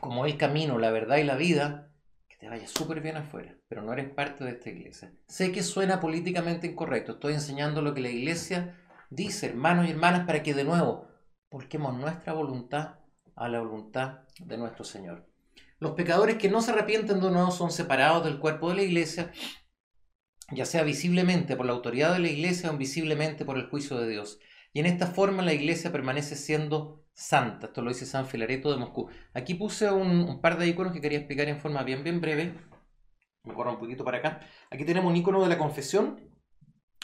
[0.00, 1.90] como el camino, la verdad y la vida,
[2.28, 5.10] que te vaya súper bien afuera, pero no eres parte de esta iglesia.
[5.26, 8.76] Sé que suena políticamente incorrecto, estoy enseñando lo que la iglesia
[9.10, 11.08] dice, hermanos y hermanas, para que de nuevo
[11.50, 13.00] volquemos nuestra voluntad
[13.36, 15.26] a la voluntad de nuestro Señor.
[15.78, 19.32] Los pecadores que no se arrepienten de nuevo son separados del cuerpo de la iglesia
[20.50, 24.08] ya sea visiblemente por la autoridad de la iglesia o invisiblemente por el juicio de
[24.08, 24.38] Dios.
[24.72, 27.66] Y en esta forma la iglesia permanece siendo santa.
[27.66, 29.10] Esto lo dice San Filareto de Moscú.
[29.34, 32.54] Aquí puse un, par de iconos que quería explicar en forma bien, bien breve.
[33.44, 34.40] Me corro un poquito para acá.
[34.70, 36.27] Aquí tenemos un icono de la confesión.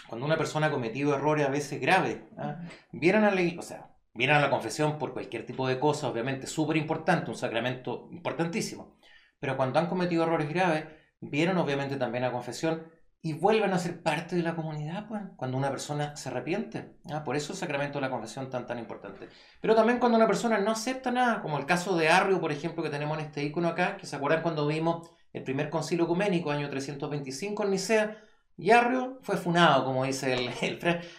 [0.09, 2.61] Cuando una persona ha cometido errores a veces graves, ¿ah?
[2.93, 6.47] vienen a la o sea, vienen a la confesión por cualquier tipo de cosa, obviamente
[6.47, 8.97] súper importante, un sacramento importantísimo.
[9.41, 10.87] Pero cuando han cometido errores graves,
[11.21, 12.87] vienen obviamente también a confesión
[13.21, 16.99] y vuelven a ser parte de la comunidad, pues, cuando una persona se arrepiente.
[17.11, 17.25] ¿ah?
[17.25, 19.31] Por eso el sacramento de la confesión tan, tan importante.
[19.63, 22.83] Pero también cuando una persona no acepta nada, como el caso de Arrio, por ejemplo,
[22.83, 26.51] que tenemos en este icono acá, que se acuerdan cuando vimos el primer concilio ecuménico,
[26.51, 28.17] año 325 en Nicea,
[28.57, 30.79] y Arrio fue funado, como dice el, el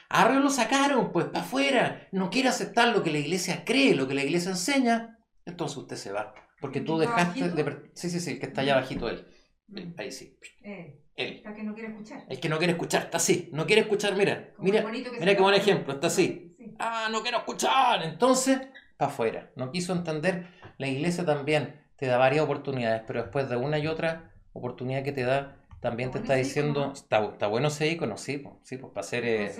[0.10, 2.08] Arrio lo sacaron, pues, para afuera.
[2.12, 5.96] No quiere aceptar lo que la iglesia cree, lo que la iglesia enseña, entonces usted
[5.96, 6.34] se va.
[6.62, 7.92] Porque tú dejaste de...
[7.94, 9.28] Sí, sí, sí, el que está allá bajito él.
[9.68, 9.94] Mm.
[9.98, 10.38] Ahí sí.
[10.64, 11.02] Eh.
[11.16, 12.26] El que no quiere escuchar.
[12.28, 13.50] El que no quiere escuchar, está así.
[13.54, 14.54] No quiere escuchar, mira.
[14.58, 16.56] mira, mira qué buen ejemplo, está así.
[16.78, 18.04] Ah, no quiero escuchar.
[18.04, 18.60] Entonces,
[18.98, 19.52] para afuera.
[19.56, 20.48] No quiso entender.
[20.78, 25.14] La iglesia también te da varias oportunidades, pero después de una y otra oportunidad que
[25.14, 28.92] te da, también te está diciendo, está, está, bueno ese icono, sí, pues, sí, pues
[28.92, 29.56] para hacer, eh,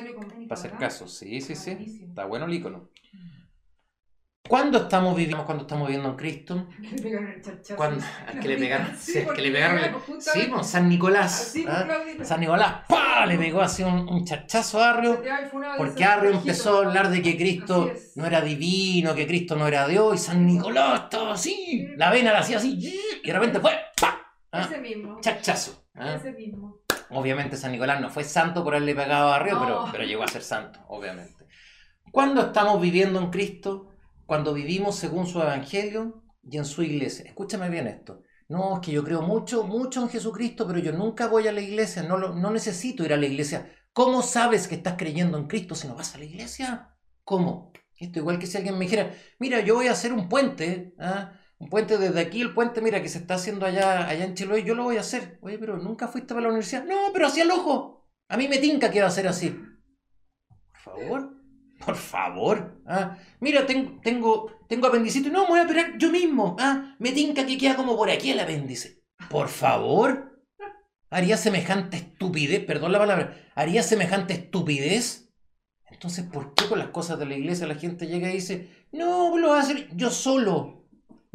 [0.50, 2.90] para hacer caso, sí, sí, sí, está bueno el icono.
[4.50, 6.68] ¿Cuándo estamos viviendo, cuando estamos viviendo en Cristo?
[6.82, 7.76] Que le pegaron el chachazo.
[7.76, 8.04] Cuando,
[8.42, 11.54] que le pegaron, sí, que le pegaron, sí, pues, San Nicolás.
[11.68, 11.88] ¿ah?
[12.24, 13.28] San Nicolás, ¡pah!
[13.28, 15.22] Le pegó así un, un chachazo a Arrio,
[15.78, 19.88] porque Arrio empezó a hablar de que Cristo no era divino, que Cristo no era
[19.88, 22.80] Dios, y San Nicolás estaba así, la vena la hacía así,
[23.22, 24.18] y de repente fue, ¡pah!
[24.54, 24.62] ¿ah?
[24.68, 25.22] Ese mismo.
[25.22, 25.85] Chachazo.
[25.96, 26.16] ¿Ah?
[26.16, 26.82] Ese mismo.
[27.10, 30.28] Obviamente San Nicolás no fue santo por haberle pegado a Arrio, pero, pero llegó a
[30.28, 31.46] ser santo, obviamente.
[32.12, 33.92] ¿Cuándo estamos viviendo en Cristo?
[34.26, 37.26] cuando vivimos según su evangelio y en su iglesia.
[37.26, 38.22] Escúchame bien esto.
[38.48, 41.62] No, es que yo creo mucho, mucho en Jesucristo, pero yo nunca voy a la
[41.62, 43.72] iglesia, no, no necesito ir a la iglesia.
[43.92, 46.96] ¿Cómo sabes que estás creyendo en Cristo si no vas a la iglesia?
[47.24, 47.72] ¿Cómo?
[47.98, 51.32] Esto igual que si alguien me dijera, mira, yo voy a hacer un puente, ¿ah?
[51.66, 54.64] Un puente desde aquí, el puente, mira, que se está haciendo allá, allá en Chiloé,
[54.64, 55.40] yo lo voy a hacer.
[55.42, 56.86] Oye, pero nunca fuiste para la universidad.
[56.86, 58.08] No, pero hacía el ojo.
[58.30, 59.50] A mí me tinca que va a ser así.
[59.50, 61.34] Por favor.
[61.84, 62.84] Por favor.
[62.86, 63.18] ¿ah?
[63.40, 64.90] Mira, tengo, tengo, tengo.
[64.90, 66.56] No, me voy a operar yo mismo.
[66.60, 66.96] ¿ah?
[67.00, 69.04] Me tinca que queda como por aquí el apéndice.
[69.28, 70.40] Por favor.
[71.10, 72.64] ¿Haría semejante estupidez?
[72.64, 73.38] Perdón la palabra.
[73.56, 75.34] ¿Haría semejante estupidez?
[75.90, 79.36] Entonces, ¿por qué con las cosas de la iglesia la gente llega y dice, no,
[79.36, 80.85] lo voy a hacer yo solo?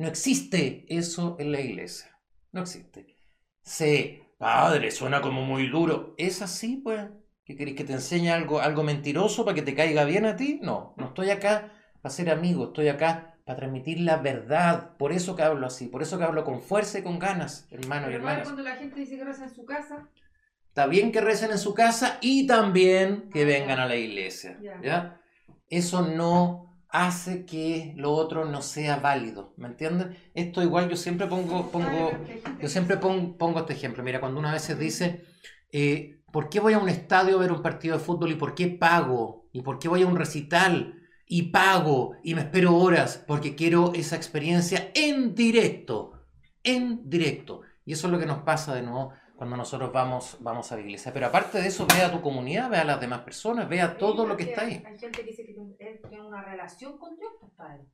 [0.01, 2.19] No existe eso en la iglesia.
[2.53, 3.19] No existe.
[3.63, 6.15] Sí, padre, suena como muy duro.
[6.17, 7.11] ¿Es así, pues?
[7.45, 10.59] ¿Qué querés que te enseñe algo, algo mentiroso para que te caiga bien a ti?
[10.63, 14.97] No, no estoy acá para ser amigo, estoy acá para transmitir la verdad.
[14.97, 18.11] Por eso que hablo así, por eso que hablo con fuerza y con ganas, hermano
[18.11, 18.45] y hermanas.
[18.45, 20.09] cuando la gente dice que rezan en su casa.
[20.69, 24.59] Está bien que recen en su casa y también que ah, vengan a la iglesia.
[24.83, 25.21] ¿ya?
[25.69, 30.17] Eso no hace que lo otro no sea válido, ¿me entienden?
[30.35, 32.13] Esto igual yo siempre pongo, pongo,
[32.61, 34.03] yo siempre pongo, pongo este ejemplo.
[34.03, 35.25] Mira, cuando una vez dice,
[35.73, 38.55] eh, ¿Por qué voy a un estadio a ver un partido de fútbol y por
[38.55, 39.49] qué pago?
[39.53, 40.95] ¿Y por qué voy a un recital
[41.27, 43.23] y pago y me espero horas?
[43.27, 46.13] Porque quiero esa experiencia en directo,
[46.63, 47.63] en directo.
[47.85, 50.83] Y eso es lo que nos pasa de nuevo cuando nosotros vamos, vamos a la
[50.83, 51.15] iglesia.
[51.15, 53.97] Pero aparte de eso, ve a tu comunidad, ve a las demás personas, ve a
[53.97, 54.83] todo lo que está ahí.
[54.87, 57.87] Hay gente que dice que tiene una relación con Dios, padre.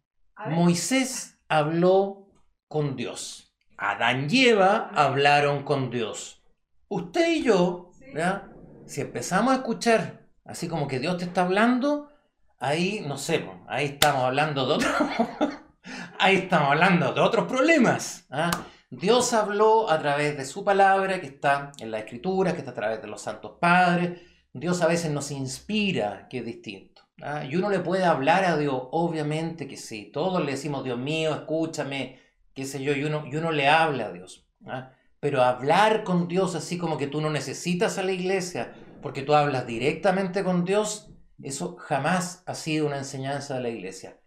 [0.50, 2.26] Moisés habló
[2.66, 3.56] con Dios.
[3.76, 6.42] Adán y Eva hablaron con Dios.
[6.88, 7.92] Usted y yo.
[8.12, 8.50] ¿verdad?
[8.86, 12.10] si empezamos a escuchar así como que Dios te está hablando,
[12.58, 14.90] ahí no sé, ahí estamos hablando de otro,
[16.18, 18.26] ahí estamos hablando de otros problemas.
[18.30, 18.50] ¿ah?
[18.90, 22.74] Dios habló a través de su palabra que está en la escritura, que está a
[22.74, 24.20] través de los santos padres.
[24.52, 27.02] Dios a veces nos inspira, que es distinto.
[27.20, 27.44] ¿ah?
[27.44, 30.10] Y uno le puede hablar a Dios, obviamente que sí.
[30.12, 32.20] Todos le decimos, Dios mío, escúchame,
[32.54, 34.46] qué sé yo, y uno, y uno le habla a Dios.
[34.66, 34.92] ¿ah?
[35.18, 38.72] Pero hablar con Dios así como que tú no necesitas a la iglesia,
[39.02, 41.10] porque tú hablas directamente con Dios,
[41.42, 44.20] eso jamás ha sido una enseñanza de la iglesia.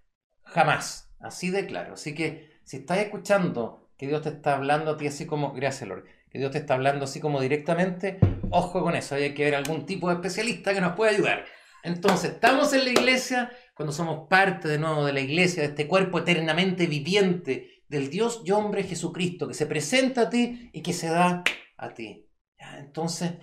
[0.43, 1.13] Jamás.
[1.19, 1.93] Así de claro.
[1.93, 5.89] Así que si estás escuchando que Dios te está hablando a ti así como, gracias
[5.89, 8.17] Lord, que Dios te está hablando así como directamente,
[8.49, 11.45] ojo con eso, hay que ver algún tipo de especialista que nos pueda ayudar.
[11.83, 15.87] Entonces, estamos en la iglesia cuando somos parte de nuevo de la iglesia, de este
[15.87, 20.93] cuerpo eternamente viviente del Dios y hombre Jesucristo, que se presenta a ti y que
[20.93, 21.43] se da
[21.77, 22.25] a ti.
[22.77, 23.33] Entonces,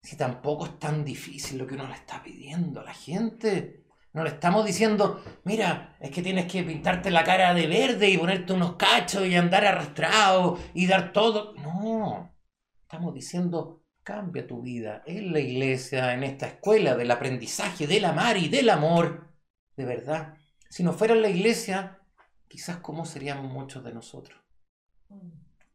[0.00, 3.83] si tampoco es tan difícil lo que uno le está pidiendo a la gente,
[4.14, 8.16] no le estamos diciendo, mira, es que tienes que pintarte la cara de verde y
[8.16, 11.52] ponerte unos cachos y andar arrastrado y dar todo.
[11.54, 12.32] No,
[12.80, 18.36] estamos diciendo, cambia tu vida en la iglesia, en esta escuela del aprendizaje, del amar
[18.36, 19.32] y del amor.
[19.76, 20.34] De verdad,
[20.70, 21.98] si no fuera en la iglesia,
[22.46, 24.40] quizás cómo seríamos muchos de nosotros.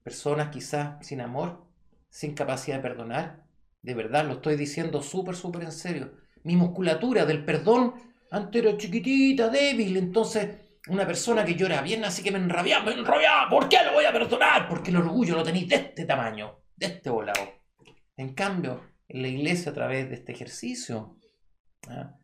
[0.01, 1.67] Personas quizás sin amor,
[2.07, 3.45] sin capacidad de perdonar.
[3.81, 6.13] De verdad, lo estoy diciendo súper, súper en serio.
[6.43, 9.97] Mi musculatura del perdón antes era chiquitita, débil.
[9.97, 13.49] Entonces, una persona que llora bien, así que me enrabiaba, me enrabiaba.
[13.49, 14.67] ¿Por qué lo voy a perdonar?
[14.67, 17.41] Porque el orgullo lo tenéis de este tamaño, de este volado.
[18.17, 21.17] En cambio, en la iglesia, a través de este ejercicio,
[21.87, 22.15] ¿ah?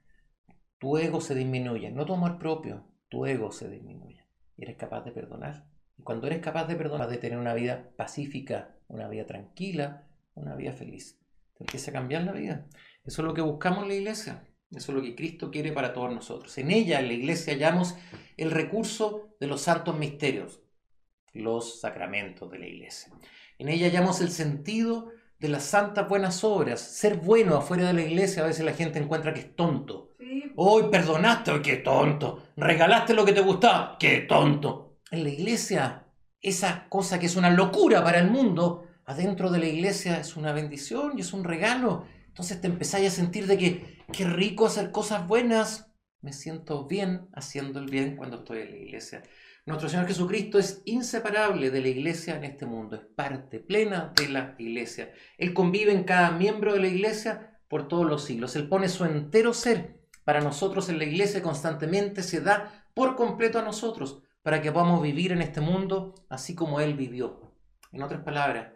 [0.78, 1.91] tu ego se disminuye.
[1.91, 4.26] No tu amor propio, tu ego se disminuye.
[4.58, 5.65] Y eres capaz de perdonar.
[5.98, 10.56] Y cuando eres capaz de perdonar, de tener una vida pacífica, una vida tranquila, una
[10.56, 11.20] vida feliz.
[11.58, 12.68] Te empieza a cambiar la vida.
[13.04, 14.44] Eso es lo que buscamos en la iglesia.
[14.76, 16.58] Eso es lo que Cristo quiere para todos nosotros.
[16.58, 17.96] En ella, en la iglesia, hallamos
[18.38, 20.62] el recurso de los santos misterios,
[21.34, 23.14] los sacramentos de la iglesia.
[23.58, 26.80] En ella hallamos el sentido de las santas buenas obras.
[26.82, 30.16] Ser bueno afuera de la iglesia, a veces la gente encuentra que es tonto.
[30.20, 30.52] Sí.
[30.56, 32.44] Hoy perdonaste, ¡ay, qué tonto.
[32.58, 35.00] Regalaste lo que te gustaba, qué tonto.
[35.12, 36.08] En la iglesia,
[36.42, 40.52] esa cosa que es una locura para el mundo, adentro de la iglesia es una
[40.52, 42.06] bendición y es un regalo.
[42.28, 45.91] Entonces te empezáis a sentir de que qué rico hacer cosas buenas.
[46.22, 49.24] Me siento bien haciendo el bien cuando estoy en la iglesia.
[49.65, 54.30] Nuestro Señor Jesucristo es inseparable de la iglesia en este mundo, es parte plena de
[54.30, 55.12] la iglesia.
[55.38, 58.56] Él convive en cada miembro de la iglesia por todos los siglos.
[58.56, 63.60] Él pone su entero ser para nosotros en la iglesia constantemente, se da por completo
[63.60, 67.54] a nosotros para que podamos vivir en este mundo así como Él vivió.
[67.91, 68.74] En otras palabras,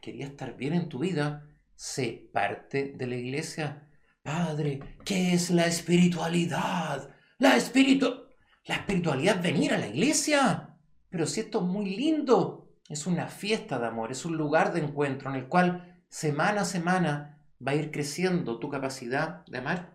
[0.00, 1.46] quería estar bien en tu vida,
[1.76, 3.88] sé parte de la iglesia.
[4.22, 7.10] Padre, ¿qué es la espiritualidad?
[7.38, 8.26] La espiritu...
[8.64, 10.76] La espiritualidad, venir a la iglesia.
[11.08, 14.80] Pero si esto es muy lindo, es una fiesta de amor, es un lugar de
[14.80, 19.92] encuentro en el cual semana a semana va a ir creciendo tu capacidad de amar.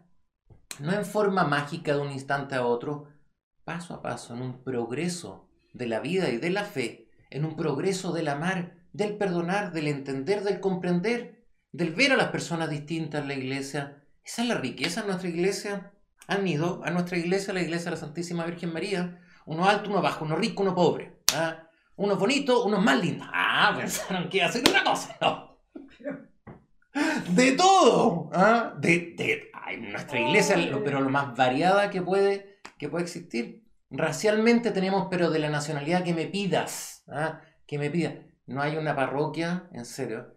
[0.79, 3.09] No en forma mágica de un instante a otro,
[3.65, 7.57] paso a paso, en un progreso de la vida y de la fe, en un
[7.57, 11.40] progreso del amar, del perdonar, del entender, del comprender,
[11.71, 14.03] del ver a las personas distintas en la iglesia.
[14.23, 15.91] Esa es la riqueza en nuestra iglesia.
[16.27, 20.01] Han ido a nuestra iglesia, la iglesia de la Santísima Virgen María, uno alto, uno
[20.01, 21.19] bajo, uno rico, uno pobre.
[21.35, 21.67] ¿ah?
[21.95, 23.27] Unos bonitos, unos más lindos.
[23.33, 25.17] Ah, pensaron que iba a ser una cosa.
[25.21, 25.57] No.
[27.29, 28.29] De todo.
[28.33, 28.73] ¿ah?
[28.77, 33.63] De, de, nuestra iglesia, lo- pero lo más variada que puede, que puede existir.
[33.89, 37.03] Racialmente tenemos, pero de la nacionalidad que me pidas.
[37.07, 37.41] ¿ah?
[37.65, 38.15] Que me pidas.
[38.45, 40.33] No hay una parroquia, en serio,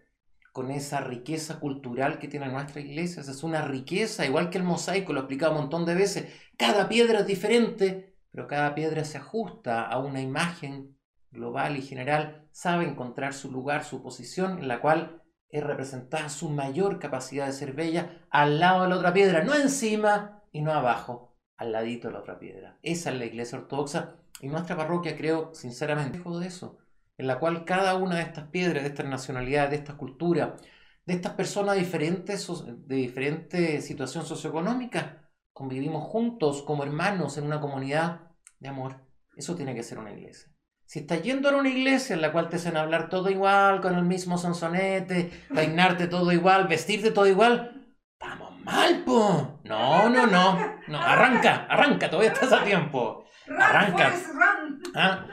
[0.55, 3.21] con esa riqueza cultural que tiene nuestra iglesia.
[3.21, 6.33] Esa es una riqueza, igual que el mosaico, lo he explicado un montón de veces.
[6.57, 10.97] Cada piedra es diferente, pero cada piedra se ajusta a una imagen
[11.29, 16.49] global y general, sabe encontrar su lugar, su posición, en la cual es representada su
[16.49, 20.71] mayor capacidad de ser bella al lado de la otra piedra, no encima y no
[20.71, 22.79] abajo, al ladito de la otra piedra.
[22.81, 26.77] Esa es la iglesia ortodoxa y nuestra parroquia creo sinceramente de eso,
[27.17, 30.61] en la cual cada una de estas piedras, de estas nacionalidades, de estas culturas,
[31.05, 32.47] de estas personas diferentes,
[32.87, 39.05] de diferente situación socioeconómica, convivimos juntos como hermanos en una comunidad de amor.
[39.35, 40.51] Eso tiene que ser una iglesia.
[40.85, 43.95] Si estás yendo a una iglesia en la cual te hacen hablar todo igual, con
[43.95, 49.61] el mismo sonsonete, peinarte todo igual, vestirte todo igual, estamos mal, po.
[49.63, 50.75] No, no, no.
[50.87, 53.25] No, arranca, arranca, todavía estás a tiempo.
[53.47, 54.09] Arranca.
[54.09, 54.81] Run.
[54.93, 55.25] ¿Ah?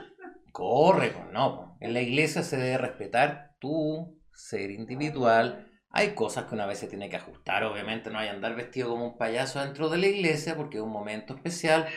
[0.53, 1.57] Corre, pues no.
[1.57, 1.72] po.
[1.83, 5.69] En la iglesia se debe respetar tu ser individual.
[5.91, 9.09] Hay cosas que una vez se tiene que ajustar, obviamente no hay andar vestido como
[9.09, 11.89] un payaso dentro de la iglesia porque es un momento especial,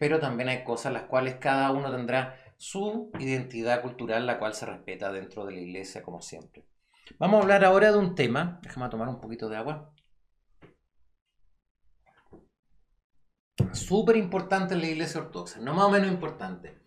[0.00, 4.64] pero también hay cosas las cuales cada uno tendrá su identidad cultural, la cual se
[4.64, 6.64] respeta dentro de la iglesia como siempre.
[7.18, 9.92] Vamos a hablar ahora de un tema, déjame tomar un poquito de agua.
[13.74, 16.85] Súper importante en la iglesia ortodoxa, no más o menos importante.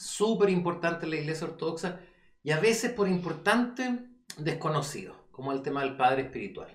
[0.00, 2.00] Súper importante en la iglesia ortodoxa
[2.42, 4.06] y a veces por importante
[4.38, 6.74] desconocido, como el tema del padre espiritual.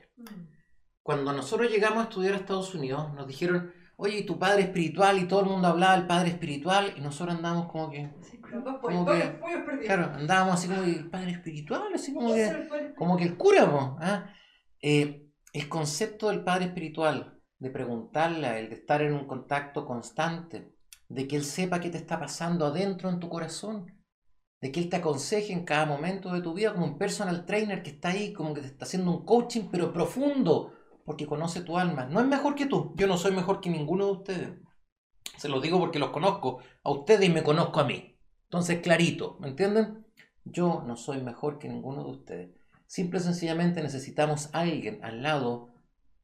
[1.02, 5.18] Cuando nosotros llegamos a estudiar a Estados Unidos, nos dijeron, oye, ¿y tu padre espiritual?
[5.18, 9.06] Y todo el mundo hablaba del padre espiritual y nosotros andábamos como que, Sí, Como
[9.06, 12.46] pollos, que- pollos, claro, andábamos así como que el padre espiritual, así como que...
[12.48, 14.30] el Como que el cura, po, ¿ah?
[14.82, 19.84] Eh, el concepto del padre espiritual, de preguntarle a él, de estar en un contacto
[19.84, 20.75] constante,
[21.10, 23.94] de que él sepa qué te está pasando adentro en tu corazón,
[24.62, 27.84] de que él te aconseje en cada momento de tu vida como un personal trainer
[27.84, 30.74] que está ahí, como que te está haciendo un coaching, pero profundo,
[31.06, 32.06] porque conoce tu alma.
[32.06, 34.60] No es mejor que tú, yo no soy mejor que ninguno de ustedes.
[35.38, 38.18] Se los digo porque los conozco a ustedes y me conozco a mí.
[38.46, 40.06] Entonces, clarito, ¿me entienden?
[40.44, 42.50] Yo no soy mejor que ninguno de ustedes.
[42.88, 45.74] Simple y sencillamente necesitamos a alguien al lado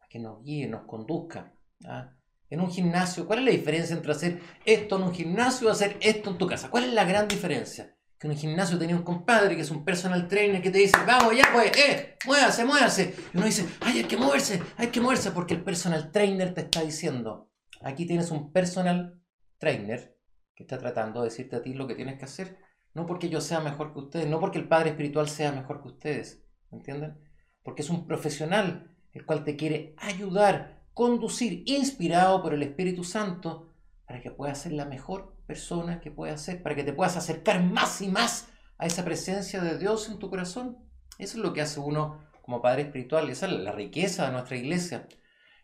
[0.09, 1.53] que nos guíe, nos conduzca.
[1.85, 2.13] ¿ah?
[2.51, 5.95] En un gimnasio, ¿cuál es la diferencia entre hacer esto en un gimnasio y hacer
[6.01, 6.69] esto en tu casa?
[6.69, 7.95] ¿Cuál es la gran diferencia?
[8.19, 10.97] Que en un gimnasio tenía un compadre que es un personal trainer que te dice,
[11.07, 13.15] vamos ya pues, eh, muévase, muévase.
[13.33, 16.61] Y uno dice, ay, hay que moverse, hay que moverse, porque el personal trainer te
[16.61, 17.49] está diciendo,
[17.81, 19.21] aquí tienes un personal
[19.57, 20.19] trainer
[20.53, 22.57] que está tratando de decirte a ti lo que tienes que hacer.
[22.93, 25.87] No porque yo sea mejor que ustedes, no porque el Padre Espiritual sea mejor que
[25.87, 27.17] ustedes, ¿me entienden?
[27.63, 33.73] Porque es un profesional el cual te quiere ayudar, conducir, inspirado por el Espíritu Santo,
[34.05, 37.63] para que puedas ser la mejor persona que puedas ser, para que te puedas acercar
[37.63, 40.77] más y más a esa presencia de Dios en tu corazón.
[41.17, 44.57] Eso es lo que hace uno como Padre Espiritual, esa es la riqueza de nuestra
[44.57, 45.07] iglesia.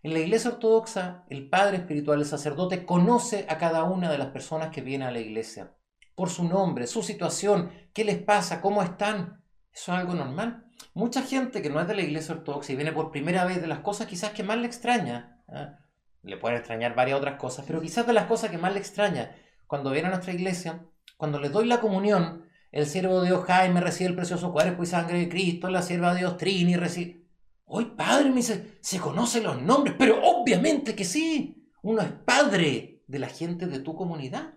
[0.04, 4.28] En la iglesia ortodoxa, el Padre Espiritual, el sacerdote, conoce a cada una de las
[4.28, 5.74] personas que vienen a la iglesia
[6.16, 9.44] por su nombre, su situación, qué les pasa, cómo están.
[9.72, 10.67] Eso es algo normal.
[10.94, 13.68] Mucha gente que no es de la iglesia ortodoxa y viene por primera vez de
[13.68, 15.80] las cosas quizás que más le extraña, ¿ah?
[16.24, 19.36] le pueden extrañar varias otras cosas, pero quizás de las cosas que más le extraña,
[19.68, 20.86] cuando viene a nuestra iglesia,
[21.18, 24.86] cuando les doy la comunión, el siervo de Dios Jaime recibe el precioso cuerpo y
[24.86, 27.24] sangre de Cristo, la sierva de Dios Trini recibe...
[27.66, 28.30] ¡Hoy padre!
[28.30, 31.70] Me dice, se conocen los nombres, pero obviamente que sí.
[31.82, 34.54] Uno es padre de la gente de tu comunidad.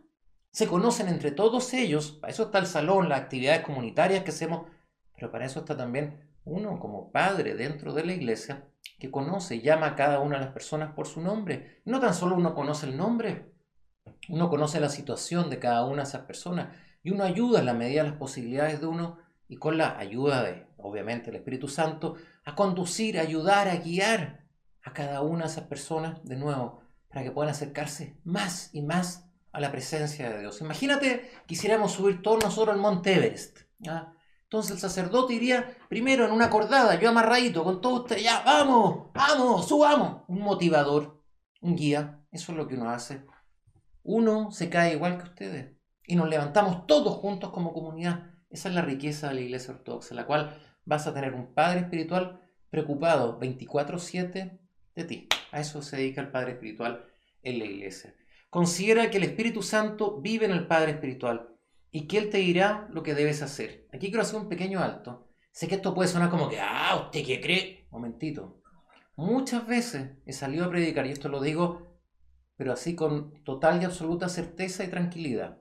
[0.52, 4.66] Se conocen entre todos ellos, para eso está el salón, las actividades comunitarias que hacemos,
[5.20, 8.64] pero para eso está también uno como padre dentro de la iglesia
[8.98, 11.82] que conoce llama a cada una de las personas por su nombre.
[11.84, 13.52] No tan solo uno conoce el nombre,
[14.30, 17.74] uno conoce la situación de cada una de esas personas y uno ayuda en la
[17.74, 22.14] medida de las posibilidades de uno y con la ayuda de, obviamente, el Espíritu Santo,
[22.46, 24.46] a conducir, a ayudar, a guiar
[24.82, 26.80] a cada una de esas personas de nuevo
[27.10, 30.62] para que puedan acercarse más y más a la presencia de Dios.
[30.62, 33.58] Imagínate, quisiéramos subir todos nosotros al Monte Everest.
[33.86, 34.14] ¿ah?
[34.50, 39.12] Entonces el sacerdote iría primero en una cordada, yo amarradito con todos ustedes, ya, vamos,
[39.14, 40.22] vamos, subamos.
[40.26, 41.22] Un motivador,
[41.60, 43.24] un guía, eso es lo que uno hace.
[44.02, 48.26] Uno se cae igual que ustedes y nos levantamos todos juntos como comunidad.
[48.50, 51.82] Esa es la riqueza de la iglesia ortodoxa, la cual vas a tener un padre
[51.82, 54.58] espiritual preocupado 24/7
[54.96, 55.28] de ti.
[55.52, 57.04] A eso se dedica el padre espiritual
[57.44, 58.16] en la iglesia.
[58.48, 61.54] Considera que el Espíritu Santo vive en el Padre Espiritual
[61.90, 63.86] y que Él te dirá lo que debes hacer.
[63.92, 65.28] Aquí quiero hacer un pequeño alto.
[65.52, 67.86] Sé que esto puede sonar como que, ah, ¿usted qué cree?
[67.90, 68.62] Momentito.
[69.16, 72.00] Muchas veces he salido a predicar, y esto lo digo,
[72.56, 75.58] pero así con total y absoluta certeza y tranquilidad.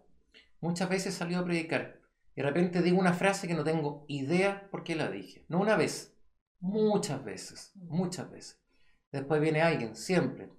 [0.61, 1.99] Muchas veces he salido a predicar
[2.35, 5.45] y de repente digo una frase que no tengo idea por qué la dije.
[5.49, 6.15] No una vez,
[6.59, 8.61] muchas veces, muchas veces.
[9.11, 10.49] Después viene alguien, siempre,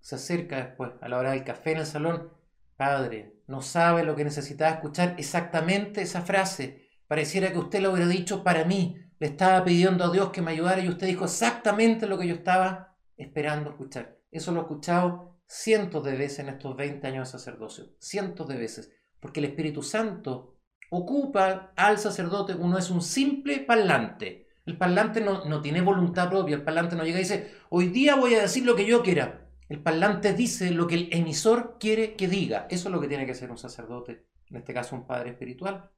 [0.00, 2.32] se acerca después a la hora del café en el salón.
[2.76, 6.88] Padre, no sabe lo que necesitaba escuchar exactamente esa frase.
[7.08, 8.96] Pareciera que usted lo hubiera dicho para mí.
[9.18, 12.34] Le estaba pidiendo a Dios que me ayudara y usted dijo exactamente lo que yo
[12.36, 14.16] estaba esperando escuchar.
[14.30, 17.86] Eso lo he escuchado cientos de veces en estos 20 años de sacerdocio.
[17.98, 18.92] Cientos de veces.
[19.18, 22.54] Porque el Espíritu Santo ocupa al sacerdote.
[22.54, 24.46] Uno es un simple parlante.
[24.64, 26.54] El parlante no, no tiene voluntad propia.
[26.54, 29.39] El parlante no llega y dice, hoy día voy a decir lo que yo quiera.
[29.70, 32.66] El parlante dice lo que el emisor quiere que diga.
[32.70, 35.92] Eso es lo que tiene que hacer un sacerdote, en este caso un padre espiritual.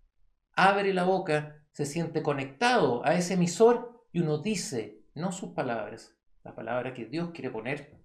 [0.55, 6.15] Abre la boca, se siente conectado a ese emisor y uno dice, no sus palabras,
[6.45, 7.99] la palabra que Dios quiere poner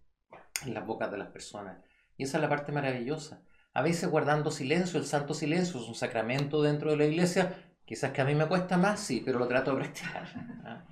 [0.66, 1.84] en las bocas de las personas.
[2.16, 3.44] Y esa es la parte maravillosa.
[3.74, 8.14] A veces guardando silencio, el santo silencio es un sacramento dentro de la iglesia, quizás
[8.14, 10.30] que a mí me cuesta más, sí, pero lo trato de practicar.
[10.64, 10.86] ¿ah?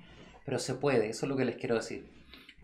[0.44, 2.15] Pero se puede, eso es lo que les quiero decir.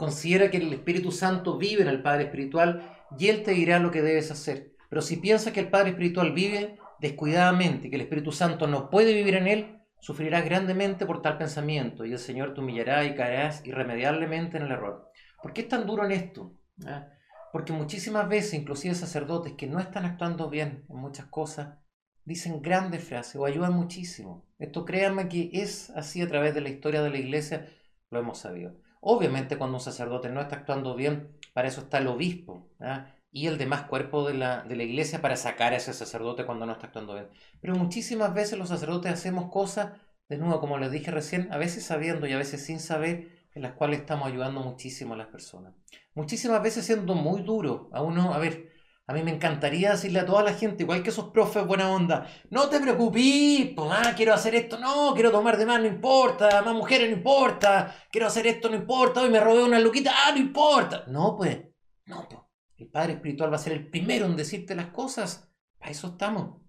[0.03, 3.93] Considera que el Espíritu Santo vive en el Padre Espiritual y Él te dirá lo
[3.93, 4.75] que debes hacer.
[4.91, 9.15] Pero si piensas que el Padre Espiritual vive descuidadamente, que el Espíritu Santo no puede
[9.15, 13.65] vivir en Él, sufrirás grandemente por tal pensamiento y el Señor te humillará y caerás
[13.65, 15.09] irremediablemente en el error.
[15.41, 16.53] ¿Por qué es tan duro en esto?
[16.85, 17.07] ¿Ah?
[17.53, 21.79] Porque muchísimas veces, inclusive sacerdotes que no están actuando bien en muchas cosas,
[22.25, 24.49] dicen grandes frases o ayudan muchísimo.
[24.59, 27.69] Esto créanme que es así a través de la historia de la iglesia,
[28.11, 28.82] lo hemos sabido.
[29.05, 33.07] Obviamente cuando un sacerdote no está actuando bien, para eso está el obispo ¿ah?
[33.33, 36.67] y el demás cuerpo de la, de la iglesia para sacar a ese sacerdote cuando
[36.67, 37.29] no está actuando bien.
[37.61, 41.85] Pero muchísimas veces los sacerdotes hacemos cosas, de nuevo, como les dije recién, a veces
[41.85, 45.75] sabiendo y a veces sin saber, en las cuales estamos ayudando muchísimo a las personas.
[46.15, 48.72] Muchísimas veces siendo muy duro a uno, a ver,
[49.07, 52.27] a mí me encantaría decirle a toda la gente, igual que esos profes buena onda,
[52.51, 56.63] no te preocupes, pues, ah, quiero hacer esto, no, quiero tomar de más, no importa,
[56.63, 60.33] más mujeres, no importa, quiero hacer esto, no importa, hoy me robé una luquita, ah,
[60.33, 61.05] no importa.
[61.09, 61.59] No, pues,
[62.07, 62.41] no, pues.
[62.83, 65.49] El Padre Espiritual va a ser el primero en decirte las cosas.
[65.79, 66.61] Para eso estamos.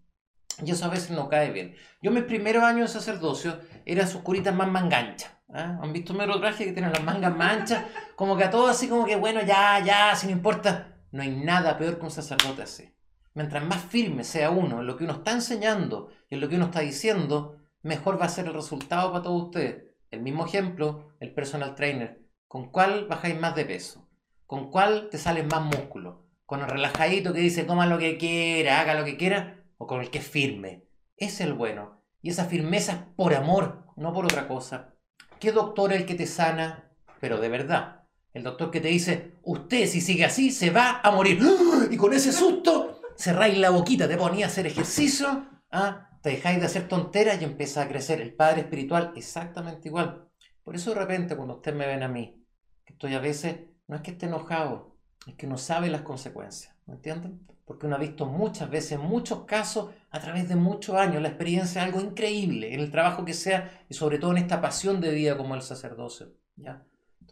[0.63, 1.75] Y eso a veces no cae bien.
[2.03, 5.31] Yo mis primeros años de sacerdocio era sus curitas más manganchas.
[5.51, 5.79] ¿ah?
[5.81, 7.85] ¿Han visto mero traje que tiene las mangas manchas?
[8.15, 10.92] Como que a todos así como que, bueno, ya, ya, si no importa.
[11.13, 12.91] No hay nada peor que un sacerdote así.
[13.35, 16.55] Mientras más firme sea uno en lo que uno está enseñando y en lo que
[16.55, 19.93] uno está diciendo, mejor va a ser el resultado para todos ustedes.
[20.09, 22.23] El mismo ejemplo, el personal trainer.
[22.47, 24.09] ¿Con cuál bajáis más de peso?
[24.47, 26.25] ¿Con cuál te sale más músculo?
[26.47, 29.63] ¿Con el relajadito que dice coma lo que quiera, haga lo que quiera?
[29.77, 30.87] ¿O con el que es firme?
[31.15, 32.01] Es el bueno.
[32.23, 34.95] Y esa firmeza es por amor, no por otra cosa.
[35.39, 36.91] ¿Qué doctor es el que te sana?
[37.19, 38.02] Pero de verdad.
[38.33, 41.39] El doctor que te dice, usted si sigue así se va a morir.
[41.41, 41.87] ¡Ah!
[41.89, 46.09] Y con ese susto cerráis la boquita, te ponía a hacer ejercicio, ¿ah?
[46.21, 48.21] te dejáis de hacer tonteras y empieza a crecer.
[48.21, 50.27] El Padre Espiritual exactamente igual.
[50.63, 52.43] Por eso de repente cuando ustedes me ven a mí,
[52.83, 56.75] que estoy a veces, no es que esté enojado, es que no sabe las consecuencias.
[56.87, 57.45] ¿Me entienden?
[57.65, 61.81] Porque uno ha visto muchas veces, muchos casos, a través de muchos años, la experiencia
[61.81, 65.11] es algo increíble en el trabajo que sea y sobre todo en esta pasión de
[65.11, 66.33] vida como el sacerdocio.
[66.55, 66.83] ¿ya?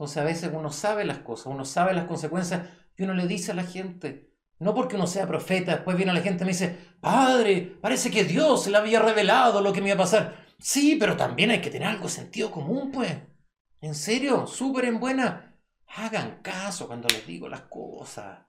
[0.01, 3.51] Entonces a veces uno sabe las cosas, uno sabe las consecuencias y uno le dice
[3.51, 6.75] a la gente, no porque uno sea profeta, después viene la gente y me dice,
[6.99, 10.47] Padre, parece que Dios le había revelado lo que me iba a pasar.
[10.57, 13.15] Sí, pero también hay que tener algo de sentido común, pues.
[13.79, 15.55] En serio, súper en buena.
[15.85, 18.39] Hagan caso cuando les digo las cosas.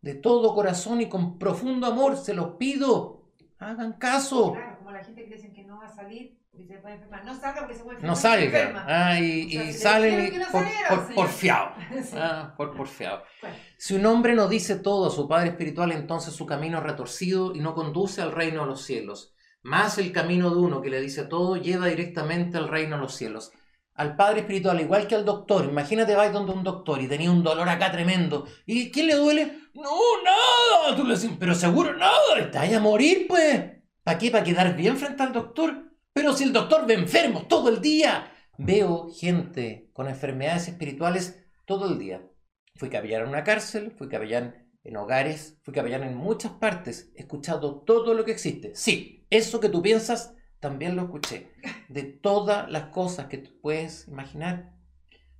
[0.00, 3.32] De todo corazón y con profundo amor se los pido.
[3.58, 4.54] Hagan caso.
[4.90, 7.24] Como la gente que dicen que no va a salir porque se puede enfermar.
[7.24, 8.16] No salga porque se puede enfermar.
[8.16, 8.84] No salga.
[8.88, 11.74] Ah, y, O sea, y salen no por, por, porfiado.
[12.02, 12.16] Sí.
[12.16, 13.22] Ah, por porfiado.
[13.40, 16.82] Bueno, Si un hombre no dice todo a su Padre Espiritual, entonces su camino es
[16.82, 19.32] retorcido y no conduce al reino de los cielos.
[19.62, 23.14] Más el camino de uno que le dice todo lleva directamente al reino de los
[23.14, 23.52] cielos.
[23.94, 25.66] Al Padre Espiritual, igual que al doctor.
[25.66, 28.48] Imagínate, vais donde un doctor y tenía un dolor acá tremendo.
[28.66, 29.56] ¿Y quién le duele?
[29.72, 29.92] No,
[30.24, 30.96] nada.
[30.96, 32.40] Tú le decís, pero seguro nada.
[32.40, 33.79] Estás a morir, pues.
[34.10, 34.32] ¿Para qué?
[34.32, 35.84] ¿Para quedar bien frente al doctor?
[36.12, 38.32] Pero si el doctor ve enfermos todo el día.
[38.58, 42.28] Veo gente con enfermedades espirituales todo el día.
[42.74, 47.20] Fui capellán en una cárcel, fui capellán en hogares, fui capellán en muchas partes, he
[47.20, 48.74] escuchado todo lo que existe.
[48.74, 51.52] Sí, eso que tú piensas, también lo escuché.
[51.88, 54.74] De todas las cosas que tú puedes imaginar.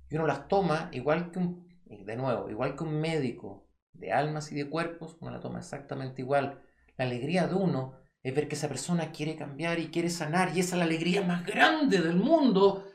[0.09, 4.49] Y uno las toma igual que un, de nuevo, igual que un médico de almas
[4.53, 6.63] y de cuerpos, uno la toma exactamente igual.
[6.95, 10.59] La alegría de uno es ver que esa persona quiere cambiar y quiere sanar, y
[10.59, 12.85] esa es la alegría más grande del mundo.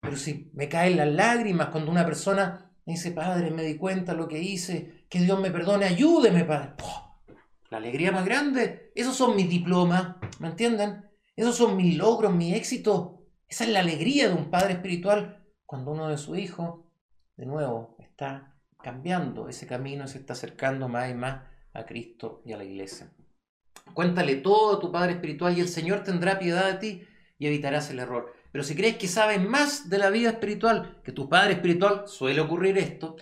[0.00, 4.26] Pero si me caen las lágrimas cuando una persona dice, Padre, me di cuenta lo
[4.26, 6.74] que hice, que Dios me perdone, ayúdeme, Padre.
[7.70, 11.04] La alegría más grande, esos son mis diplomas, ¿me entienden?
[11.36, 13.26] Esos son mis logros, mi éxito.
[13.46, 16.84] Esa es la alegría de un padre espiritual cuando uno de sus hijos,
[17.36, 22.52] de nuevo, está cambiando ese camino, se está acercando más y más a Cristo y
[22.52, 23.12] a la iglesia.
[23.94, 27.06] Cuéntale todo a tu Padre Espiritual y el Señor tendrá piedad de ti
[27.38, 28.32] y evitarás el error.
[28.52, 32.40] Pero si crees que sabes más de la vida espiritual que tu Padre Espiritual, suele
[32.40, 33.16] ocurrir esto,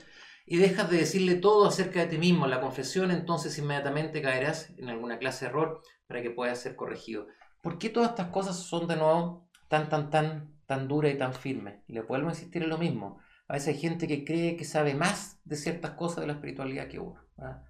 [0.50, 4.88] y dejas de decirle todo acerca de ti mismo la confesión, entonces inmediatamente caerás en
[4.88, 7.26] alguna clase de error para que puedas ser corregido.
[7.60, 11.34] ¿Por qué todas estas cosas son de nuevo tan, tan, tan, tan duras y tan
[11.34, 11.82] firmes?
[11.86, 13.20] Y le vuelvo a insistir en lo mismo.
[13.46, 16.88] A veces hay gente que cree que sabe más de ciertas cosas de la espiritualidad
[16.88, 17.20] que uno.
[17.36, 17.62] ¿ah?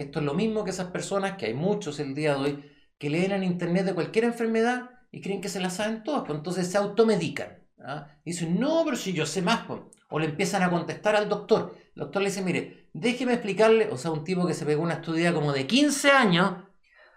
[0.00, 3.10] Esto es lo mismo que esas personas, que hay muchos el día de hoy, que
[3.10, 6.68] leen en internet de cualquier enfermedad y creen que se la saben todas, pues entonces
[6.68, 7.58] se automedican.
[7.84, 8.08] ¿ah?
[8.24, 9.60] Dice, no, pero si yo sé más.
[10.08, 11.76] O le empiezan a contestar al doctor.
[11.94, 14.94] El doctor le dice, mire, déjeme explicarle, o sea, un tipo que se pegó una
[14.94, 16.54] estudia como de 15 años,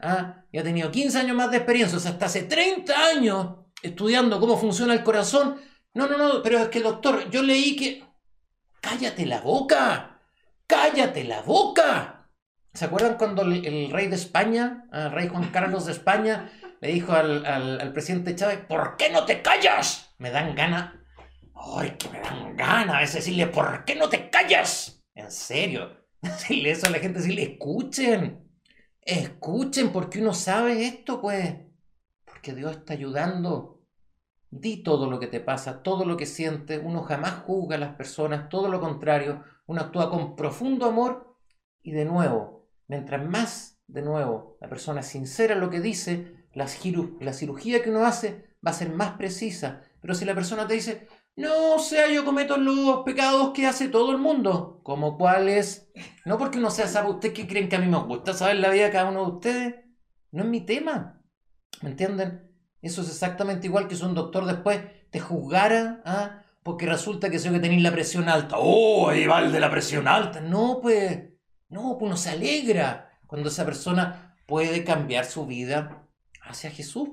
[0.01, 0.43] ¿ah?
[0.51, 3.47] y ha tenido 15 años más de experiencia, o sea, hasta hace 30 años
[3.81, 5.55] estudiando cómo funciona el corazón.
[5.93, 8.03] No, no, no, pero es que doctor, yo leí que...
[8.81, 10.19] Cállate la boca,
[10.67, 12.22] cállate la boca.
[12.73, 16.51] ¿Se acuerdan cuando el, rey de España, el rey Juan Carlos de España,
[16.81, 20.15] le dijo al, al, presidente Chávez, ¿por qué no te callas?
[20.17, 21.05] Me dan gana.
[21.53, 25.03] Ay, que me dan ganas de decirle, ¿por qué no te callas?
[25.13, 26.03] En serio.
[26.21, 28.49] Decirle eso a la gente, decirle, escuchen.
[29.01, 31.55] Escuchen, porque uno sabe esto, pues.
[32.25, 33.83] Porque Dios está ayudando.
[34.49, 36.81] Di todo lo que te pasa, todo lo que sientes.
[36.83, 39.43] Uno jamás juzga a las personas, todo lo contrario.
[39.67, 41.37] Uno actúa con profundo amor
[41.83, 42.52] y de nuevo,
[42.87, 47.89] mientras más, de nuevo, la persona es sincera en lo que dice, la, cirugía que
[47.89, 49.81] uno hace va a ser más precisa.
[50.01, 53.87] Pero si la persona te dice, no, o sea, yo cometo los pecados que hace
[53.87, 55.91] todo el mundo, como cuáles,
[56.25, 58.69] no porque uno sea sabe, ¿ustedes qué creen que a mí me gusta saber la
[58.69, 59.75] vida de cada uno de ustedes?
[60.31, 61.21] No es mi tema,
[61.81, 62.51] ¿me entienden?
[62.81, 66.43] Eso es exactamente igual que si un doctor después te juzgara, ¿ah?
[66.63, 68.55] porque resulta que soy que tenéis la presión alta.
[68.57, 70.41] ¡Oh, ahí va el de la presión alta!
[70.41, 71.32] No, pues,
[71.73, 76.07] no, pues uno se alegra cuando esa persona puede cambiar su vida
[76.43, 77.09] hacia Jesús.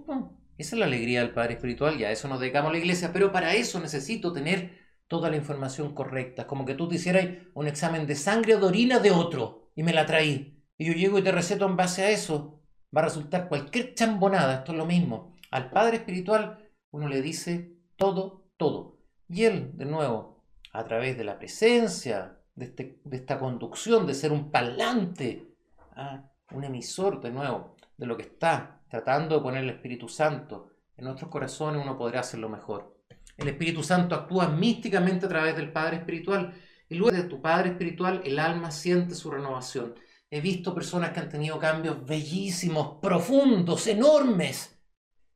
[0.58, 3.32] Esa es la alegría del Padre Espiritual, ya eso nos dedicamos a la iglesia, pero
[3.32, 6.46] para eso necesito tener toda la información correcta.
[6.46, 9.82] Como que tú te hicieras un examen de sangre o de orina de otro y
[9.82, 10.62] me la traí.
[10.76, 12.62] Y yo llego y te receto en base a eso.
[12.94, 15.34] Va a resultar cualquier chambonada, esto es lo mismo.
[15.50, 18.98] Al Padre Espiritual uno le dice todo, todo.
[19.28, 24.14] Y Él, de nuevo, a través de la presencia, de, este, de esta conducción, de
[24.14, 25.56] ser un palante,
[25.96, 26.22] ¿ah?
[26.52, 31.06] un emisor, de nuevo, de lo que está tratando de poner el Espíritu Santo en
[31.06, 33.00] nuestros corazones, uno podrá hacerlo mejor.
[33.38, 36.52] El Espíritu Santo actúa místicamente a través del Padre Espiritual
[36.88, 39.94] y luego de tu Padre Espiritual el alma siente su renovación.
[40.30, 44.78] He visto personas que han tenido cambios bellísimos, profundos, enormes,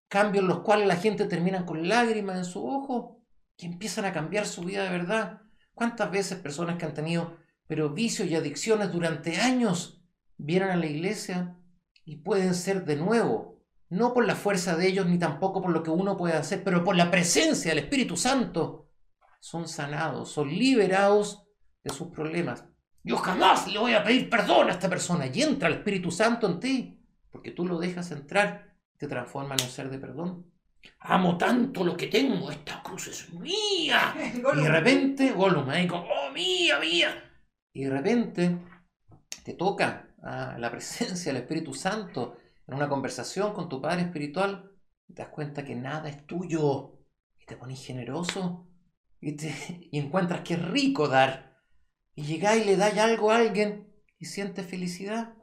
[0.09, 3.23] cambios en los cuales la gente termina con lágrimas en su ojo
[3.57, 5.44] y empiezan a cambiar su vida de verdad.
[5.75, 10.03] ¿Cuántas veces personas que han tenido pero vicios y adicciones durante años
[10.37, 11.57] vienen a la iglesia
[12.05, 15.83] y pueden ser de nuevo, no por la fuerza de ellos ni tampoco por lo
[15.83, 18.91] que uno puede hacer, pero por la presencia del Espíritu Santo,
[19.41, 21.47] son sanados, son liberados
[21.83, 22.65] de sus problemas.
[23.03, 26.47] Yo jamás le voy a pedir perdón a esta persona y entra el Espíritu Santo
[26.47, 27.01] en ti,
[27.31, 30.47] porque tú lo dejas entrar te transforma en un ser de perdón.
[31.01, 34.15] Amo tanto lo que tengo, esta cruz es mía.
[34.35, 37.33] y de repente, Gollum ahí como, oh, mía, mía.
[37.73, 38.59] Y de repente
[39.45, 44.71] te toca la presencia del Espíritu Santo en una conversación con tu Padre Espiritual,
[45.07, 46.99] te das cuenta que nada es tuyo
[47.39, 48.67] y te pones generoso
[49.21, 49.55] y, te,
[49.93, 51.61] y encuentras que es rico dar.
[52.15, 55.35] Y llegáis y le dais algo a alguien y sientes felicidad.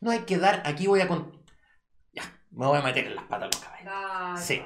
[0.00, 1.08] No hay que dar, aquí voy a...
[1.08, 1.44] Con...
[2.12, 4.40] Ya, me voy a meter en las patas los caballos.
[4.40, 4.60] Sí,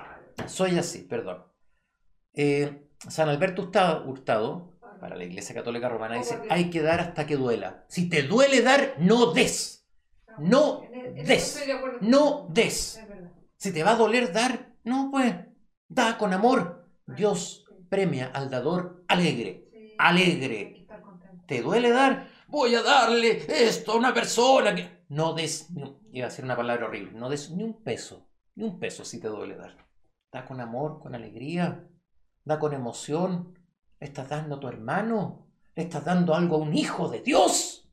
[0.47, 1.45] soy así, perdón.
[2.35, 7.37] Eh, San Alberto Hurtado, para la Iglesia Católica Romana dice, hay que dar hasta que
[7.37, 7.85] duela.
[7.89, 9.89] Si te duele dar, no des.
[10.39, 10.83] No
[11.25, 11.65] des.
[12.01, 13.01] No des.
[13.57, 15.35] Si te va a doler dar, no pues,
[15.89, 16.89] da con amor.
[17.07, 19.95] Dios premia al dador alegre.
[19.99, 20.87] Alegre.
[21.47, 22.29] ¿Te duele dar?
[22.49, 24.99] Voy a darle esto a una persona que...
[25.09, 25.69] No des,
[26.13, 29.19] iba a ser una palabra horrible, no des ni un peso, ni un peso si
[29.19, 29.88] te duele dar.
[30.31, 31.89] Da con amor, con alegría,
[32.45, 33.59] da con emoción,
[34.01, 37.89] le estás dando a tu hermano, le estás dando algo a un hijo de Dios.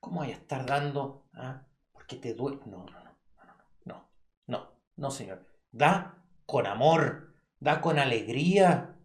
[0.00, 1.26] ¿Cómo hay a estar dando?
[1.34, 1.62] Ah?
[1.92, 2.60] Porque te duele.
[2.66, 3.54] No, no, no, no,
[3.84, 4.08] no,
[4.46, 5.46] no, no, Señor.
[5.70, 8.96] Da con amor, da con alegría,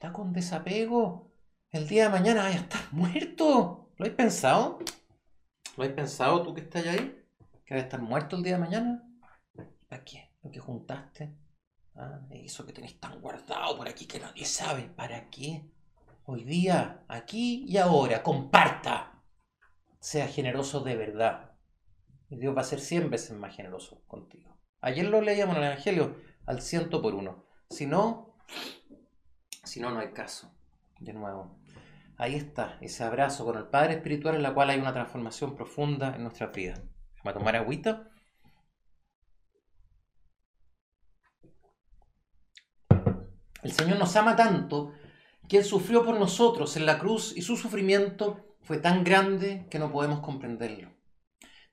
[0.00, 1.32] da con desapego.
[1.70, 3.90] El día de mañana vaya a estar muerto.
[3.96, 4.78] ¿Lo has pensado?
[5.76, 7.24] ¿Lo has pensado tú que estás ahí?
[7.64, 9.08] ¿Que va a estar muerto el día de mañana?
[9.88, 10.32] ¿Para qué?
[10.42, 11.34] ¿Lo que juntaste?
[12.00, 14.84] Ah, eso que tenéis tan guardado por aquí que nadie sabe.
[14.84, 15.68] ¿Para qué?
[16.26, 19.20] Hoy día, aquí y ahora, comparta.
[19.98, 21.56] Sea generoso de verdad.
[22.30, 24.56] Y Dios va a ser cien veces más generoso contigo.
[24.80, 27.46] Ayer lo leíamos en el Evangelio al ciento por uno.
[27.68, 28.36] Si no,
[29.64, 30.54] si no, no hay caso.
[31.00, 31.58] De nuevo.
[32.16, 36.14] Ahí está, ese abrazo con el Padre Espiritual en la cual hay una transformación profunda
[36.14, 36.74] en nuestra vida.
[37.24, 38.08] Vamos a tomar agüita.
[43.62, 44.92] El Señor nos ama tanto
[45.48, 49.78] que Él sufrió por nosotros en la cruz y su sufrimiento fue tan grande que
[49.78, 50.92] no podemos comprenderlo.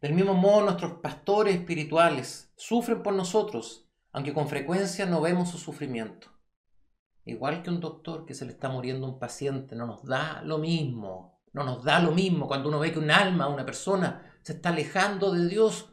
[0.02, 5.58] Del mismo modo, nuestros pastores espirituales sufren por nosotros, aunque con frecuencia no vemos su
[5.58, 6.30] sufrimiento.
[7.28, 10.60] igual que un doctor que se le está muriendo un paciente, no nos da lo
[10.60, 14.54] mismo, no nos da lo mismo cuando uno ve que un alma, una persona se
[14.54, 15.90] está alejando de Dios,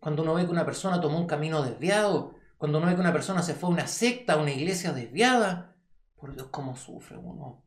[0.00, 2.33] cuando uno ve que una persona tomó un camino desviado,
[2.64, 5.76] cuando uno ve que una persona se fue a una secta, a una iglesia desviada,
[6.16, 7.62] por Dios, cómo sufre uno.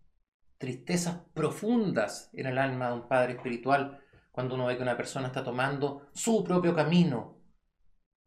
[0.58, 5.28] Tristezas profundas en el alma de un padre espiritual cuando uno ve que una persona
[5.28, 7.38] está tomando su propio camino.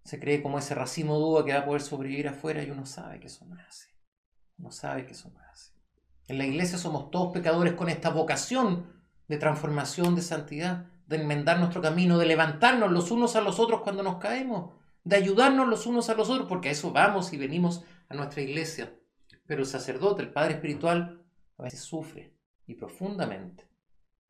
[0.05, 3.19] Se cree como ese racimo dúo que va a poder sobrevivir afuera y uno sabe
[3.19, 3.91] que eso no así.
[4.57, 5.73] Uno sabe que eso no así.
[6.29, 11.59] En la iglesia somos todos pecadores con esta vocación de transformación, de santidad, de enmendar
[11.59, 15.87] nuestro camino, de levantarnos los unos a los otros cuando nos caemos, de ayudarnos los
[15.87, 18.95] unos a los otros, porque a eso vamos y venimos a nuestra iglesia.
[19.47, 21.25] Pero el sacerdote, el padre espiritual,
[21.59, 22.35] a veces sufre
[22.67, 23.71] y profundamente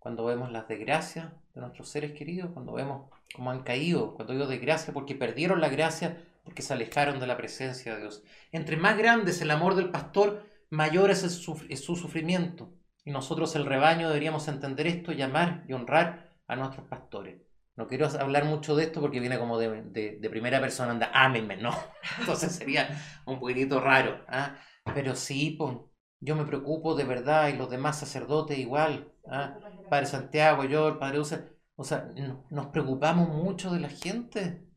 [0.01, 4.47] cuando vemos las desgracias de nuestros seres queridos, cuando vemos cómo han caído, cuando digo
[4.47, 8.25] desgracia porque perdieron la gracia, porque se alejaron de la presencia de Dios.
[8.51, 12.73] Entre más grande es el amor del pastor, mayor es, su sufrimiento.
[13.05, 17.43] Y nosotros, el rebaño, deberíamos entender esto, llamar y honrar a nuestros pastores.
[17.81, 21.71] No quiero hablar mucho de esto porque viene como de, primera persona, anda, ámenme, ¿no?
[22.21, 22.91] Entonces sería
[23.25, 24.23] un poquitito raro.
[24.29, 24.57] ¿ah?
[24.93, 25.79] Pero sí, pues,
[26.21, 29.15] yo me preocupo de verdad y los demás sacerdotes igual.
[29.27, 29.57] ¿ah?
[29.89, 31.49] Padre Santiago, yo, el Padre Usa.
[31.75, 32.11] O sea,
[32.51, 34.69] nos preocupamos mucho de la gente.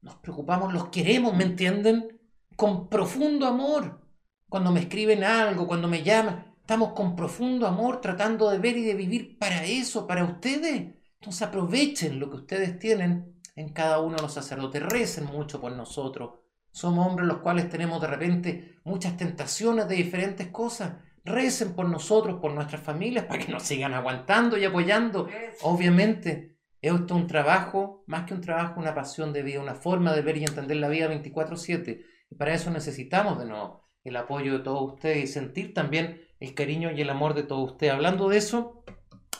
[0.00, 2.18] Nos preocupamos, los queremos, ¿me entienden?
[2.56, 4.00] Con profundo amor.
[4.48, 8.84] Cuando me escriben algo, cuando me llaman, estamos con profundo amor tratando de ver y
[8.84, 10.95] de vivir para eso, para ustedes.
[11.26, 14.80] Entonces aprovechen lo que ustedes tienen en cada uno de los sacerdotes.
[14.80, 16.34] Recen mucho por nosotros.
[16.70, 20.92] Somos hombres los cuales tenemos de repente muchas tentaciones de diferentes cosas.
[21.24, 25.28] Recen por nosotros, por nuestras familias, para que nos sigan aguantando y apoyando.
[25.62, 30.12] Obviamente, esto es un trabajo, más que un trabajo, una pasión de vida, una forma
[30.12, 32.04] de ver y entender la vida 24/7.
[32.30, 36.54] Y para eso necesitamos de nuevo el apoyo de todos ustedes y sentir también el
[36.54, 37.94] cariño y el amor de todos ustedes.
[37.94, 38.84] Hablando de eso,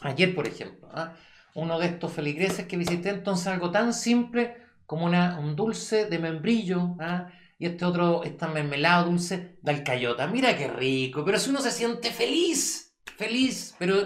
[0.03, 1.15] ayer, por ejemplo, ¿ah?
[1.57, 6.19] Uno de estos feligreses que visité, entonces algo tan simple como una, un dulce de
[6.19, 7.31] membrillo, ¿ah?
[7.59, 10.27] y este otro, esta mermelada dulce de alcayota.
[10.27, 13.97] Mira qué rico, pero si uno se siente feliz, feliz, pero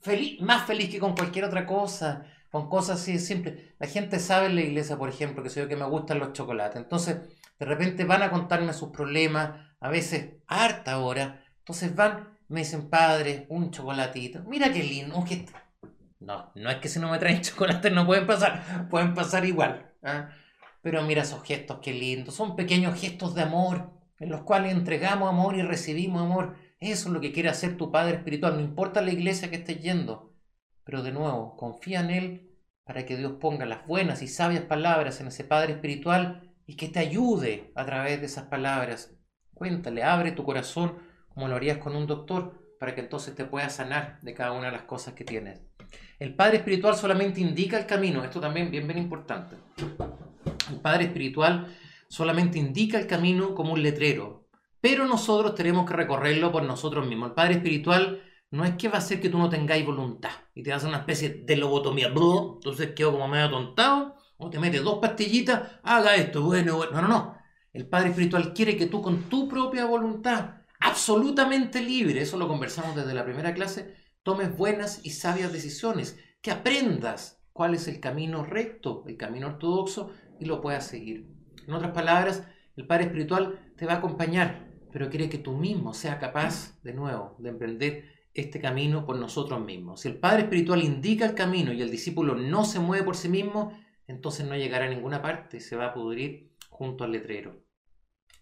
[0.00, 3.74] feliz, más feliz que con cualquier otra cosa, con cosas así simples.
[3.80, 6.32] La gente sabe en la iglesia, por ejemplo, que sé yo que me gustan los
[6.32, 7.16] chocolates, entonces
[7.58, 12.88] de repente van a contarme sus problemas, a veces harta hora, entonces van, me dicen,
[12.88, 15.26] padre, un chocolatito, mira qué lindo, un
[16.24, 19.92] no, no es que si no me traen chocolate no pueden pasar, pueden pasar igual.
[20.02, 20.30] ¿ah?
[20.82, 22.34] Pero mira esos gestos, qué lindos.
[22.34, 26.56] Son pequeños gestos de amor en los cuales entregamos amor y recibimos amor.
[26.80, 28.54] Eso es lo que quiere hacer tu Padre Espiritual.
[28.54, 30.34] No importa la iglesia que estés yendo.
[30.84, 32.50] Pero de nuevo, confía en Él
[32.84, 36.88] para que Dios ponga las buenas y sabias palabras en ese Padre Espiritual y que
[36.88, 39.16] te ayude a través de esas palabras.
[39.54, 40.98] Cuéntale, abre tu corazón
[41.28, 44.66] como lo harías con un doctor para que entonces te puedas sanar de cada una
[44.66, 45.60] de las cosas que tienes.
[46.18, 49.56] El Padre Espiritual solamente indica el camino, esto también bien, bien importante.
[50.70, 51.66] El Padre Espiritual
[52.08, 54.48] solamente indica el camino como un letrero,
[54.80, 57.30] pero nosotros tenemos que recorrerlo por nosotros mismos.
[57.30, 58.22] El Padre Espiritual
[58.52, 60.98] no es que va a hacer que tú no tengáis voluntad y te hace una
[60.98, 66.42] especie de lobotomía, entonces quedo como medio tontado, o te metes dos pastillitas, haga esto,
[66.42, 67.38] bueno, bueno, no, no, no.
[67.72, 72.94] El Padre Espiritual quiere que tú con tu propia voluntad, absolutamente libre, eso lo conversamos
[72.94, 78.44] desde la primera clase, tomes buenas y sabias decisiones, que aprendas cuál es el camino
[78.44, 81.26] recto, el camino ortodoxo y lo puedas seguir.
[81.66, 82.46] En otras palabras,
[82.76, 86.94] el Padre Espiritual te va a acompañar, pero quiere que tú mismo seas capaz, de
[86.94, 90.00] nuevo, de emprender este camino por nosotros mismos.
[90.00, 93.28] Si el Padre Espiritual indica el camino y el discípulo no se mueve por sí
[93.28, 97.62] mismo, entonces no llegará a ninguna parte, se va a pudrir junto al letrero.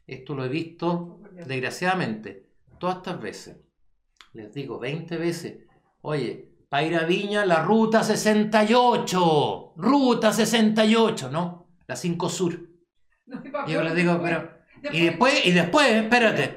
[0.07, 2.47] Esto lo he visto, desgraciadamente,
[2.78, 3.57] todas estas veces.
[4.33, 5.64] Les digo 20 veces,
[6.03, 9.74] Oye, para ir a Viña, la ruta 68.
[9.76, 11.66] Ruta 68, ¿no?
[11.86, 12.61] La 5 Sur.
[13.66, 14.51] y yo les digo, pero.
[14.92, 16.57] y después, y después, espérate.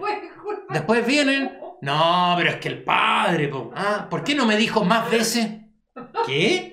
[0.70, 1.60] Después, vienen.
[1.84, 3.52] No, pero es que el padre.
[3.76, 5.52] ah, ¿Por qué no me dijo más veces?
[6.26, 6.72] ¿Qué?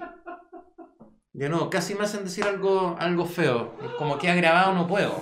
[1.32, 3.76] Yo no, casi me hacen decir algo, algo feo.
[3.98, 5.20] Como que ha grabado no puedo.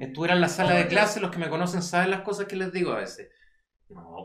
[0.00, 2.72] Estuviera en la sala de clase, los que me conocen saben las cosas que les
[2.72, 3.28] digo a veces.
[3.90, 4.24] No,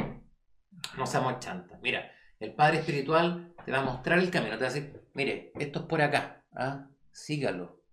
[0.97, 1.79] no seamos chantas.
[1.79, 2.09] Mira,
[2.39, 5.79] el Padre Espiritual te va a mostrar el camino, te va a decir, mire, esto
[5.79, 6.89] es por acá, ¿ah?
[7.11, 7.83] sígalo,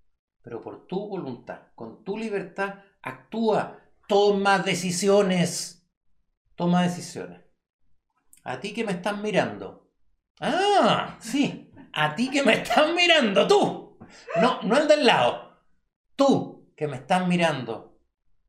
[0.43, 5.89] pero por tu voluntad, con tu libertad, actúa, toma decisiones,
[6.55, 7.41] toma decisiones.
[8.45, 9.91] A ti que me estás mirando.
[10.41, 13.99] Ah, sí, a ti que me estás mirando, tú.
[14.41, 15.63] No, no el del lado.
[16.15, 17.99] Tú que me estás mirando.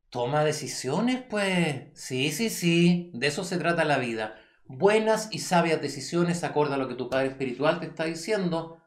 [0.09, 1.87] toma decisiones, pues.
[1.93, 4.35] Sí, sí, sí, de eso se trata la vida.
[4.67, 8.81] Buenas y sabias decisiones acorde a lo que tu Padre Espiritual te está diciendo.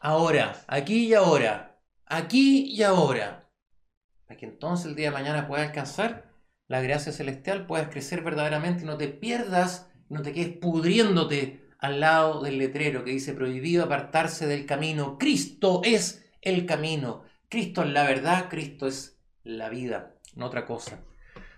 [0.00, 3.48] Ahora, aquí y ahora, aquí y ahora.
[4.26, 6.32] Para que entonces el día de mañana puedas alcanzar
[6.66, 12.00] la gracia celestial, puedas crecer verdaderamente y no te pierdas, no te quedes pudriéndote al
[12.00, 15.18] lado del letrero que dice prohibido apartarse del camino.
[15.18, 17.22] Cristo es el camino.
[17.48, 20.98] Cristo es la verdad, Cristo es la vida, no otra cosa.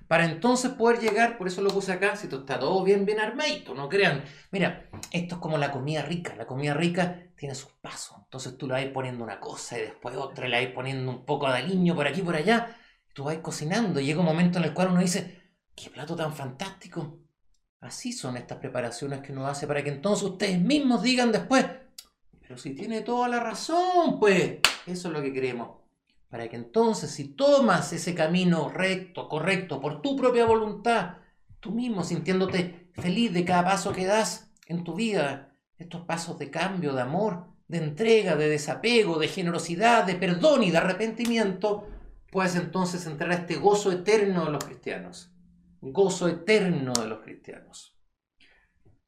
[0.09, 3.21] Para entonces poder llegar, por eso lo puse acá, si esto está todo bien, bien
[3.21, 4.25] armadito, no crean.
[4.51, 6.35] Mira, esto es como la comida rica.
[6.35, 8.17] La comida rica tiene sus pasos.
[8.25, 11.47] Entonces tú le vas poniendo una cosa y después otra, le vas poniendo un poco
[11.47, 12.75] de aliño por aquí por allá.
[13.13, 14.01] Tú vas cocinando.
[14.01, 15.43] Y llega un momento en el cual uno dice,
[15.77, 17.19] qué plato tan fantástico.
[17.81, 21.65] Así son estas preparaciones que uno hace para que entonces ustedes mismos digan después,
[22.41, 25.78] pero si tiene toda la razón, pues eso es lo que queremos
[26.29, 31.18] para que entonces si tomas ese camino recto, correcto, por tu propia voluntad,
[31.61, 36.51] tú mismo sintiéndote feliz de cada paso que das en tu vida, estos pasos de
[36.51, 41.87] cambio, de amor, de entrega, de desapego, de generosidad, de perdón y de arrepentimiento,
[42.31, 45.33] puedes entonces entrar a este gozo eterno de los cristianos.
[45.81, 47.97] Gozo eterno de los cristianos.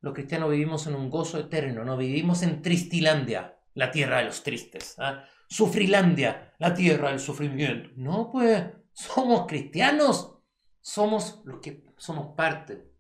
[0.01, 4.43] Los cristianos vivimos en un gozo eterno, no vivimos en Tristilandia, la tierra de los
[4.43, 4.95] tristes.
[4.99, 5.25] ¿ah?
[5.51, 7.91] Sufrilandia, la tierra del sufrimiento.
[7.97, 10.39] No, pues, somos cristianos.
[10.81, 12.91] Somos los que somos parte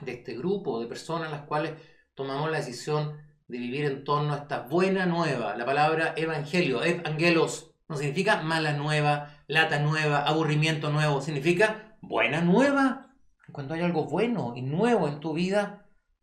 [0.00, 1.74] de este grupo de personas las cuales
[2.14, 3.16] tomamos la decisión
[3.46, 5.56] de vivir en torno a esta buena nueva.
[5.56, 13.14] La palabra evangelio, evangelos, no significa mala nueva, lata nueva, aburrimiento nuevo, significa buena nueva.
[13.52, 15.81] Cuando hay algo bueno y nuevo en tu vida,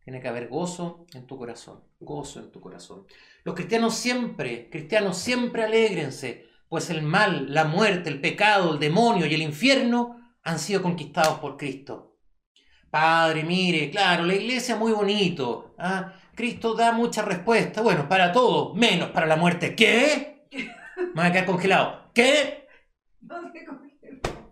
[0.10, 3.06] tiene que haber gozo en tu corazón, gozo en tu corazón.
[3.44, 9.28] Los cristianos siempre, cristianos siempre alégrense, pues el mal, la muerte, el pecado, el demonio
[9.28, 12.18] y el infierno han sido conquistados por Cristo.
[12.90, 15.76] Padre, mire, claro, la iglesia muy bonito.
[15.78, 16.12] ¿ah?
[16.34, 17.84] Cristo da mucha respuesta.
[17.84, 19.76] Bueno, para todo, menos para la muerte.
[19.76, 20.48] ¿Qué?
[20.98, 22.10] Me voy a quedar congelado.
[22.16, 22.68] ¿Qué?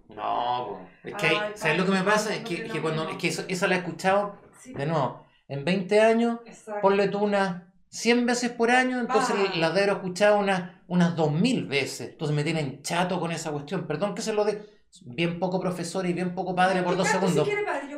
[0.10, 2.36] No, es que, ¿sabes lo que me pasa?
[2.36, 6.40] Es que, cuando, es que esa la he escuchado, de nuevo, en 20 años,
[6.82, 12.10] ponle tú una 100 veces por año, entonces las debo escuchar unas, unas 2000 veces.
[12.12, 13.88] Entonces me tienen chato con esa cuestión.
[13.88, 14.62] Perdón que se lo dé.
[15.02, 17.48] Bien poco profesor y bien poco padre por dos segundos.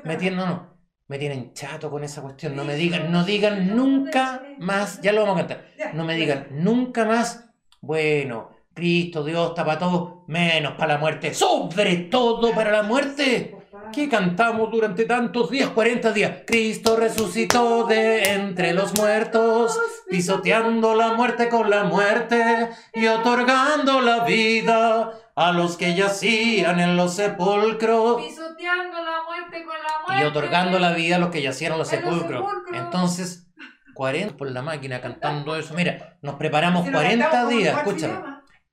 [0.03, 0.79] me tienen, no, no.
[1.07, 2.55] Me tienen chato con esa cuestión.
[2.55, 5.01] No me digan, no digan nunca más.
[5.01, 5.65] Ya lo vamos a cantar.
[5.93, 7.49] No me digan nunca más.
[7.81, 11.33] Bueno, Cristo, Dios está para todo, menos para la muerte.
[11.33, 13.58] Sobre todo para la muerte.
[13.91, 15.69] ¿Qué cantamos durante tantos días?
[15.69, 16.37] 40 días.
[16.45, 19.79] Cristo resucitó de entre los muertos,
[20.09, 26.97] pisoteando la muerte con la muerte y otorgando la vida a los que yacían en
[26.97, 28.21] los sepulcros.
[28.21, 30.23] Pisoteando la muerte con la muerte.
[30.23, 32.49] Y otorgando la vida a los que yacían en los sepulcros.
[32.73, 33.47] Entonces,
[33.95, 35.73] 40 por la máquina cantando eso.
[35.73, 38.19] Mira, nos preparamos 40 días, escúchame.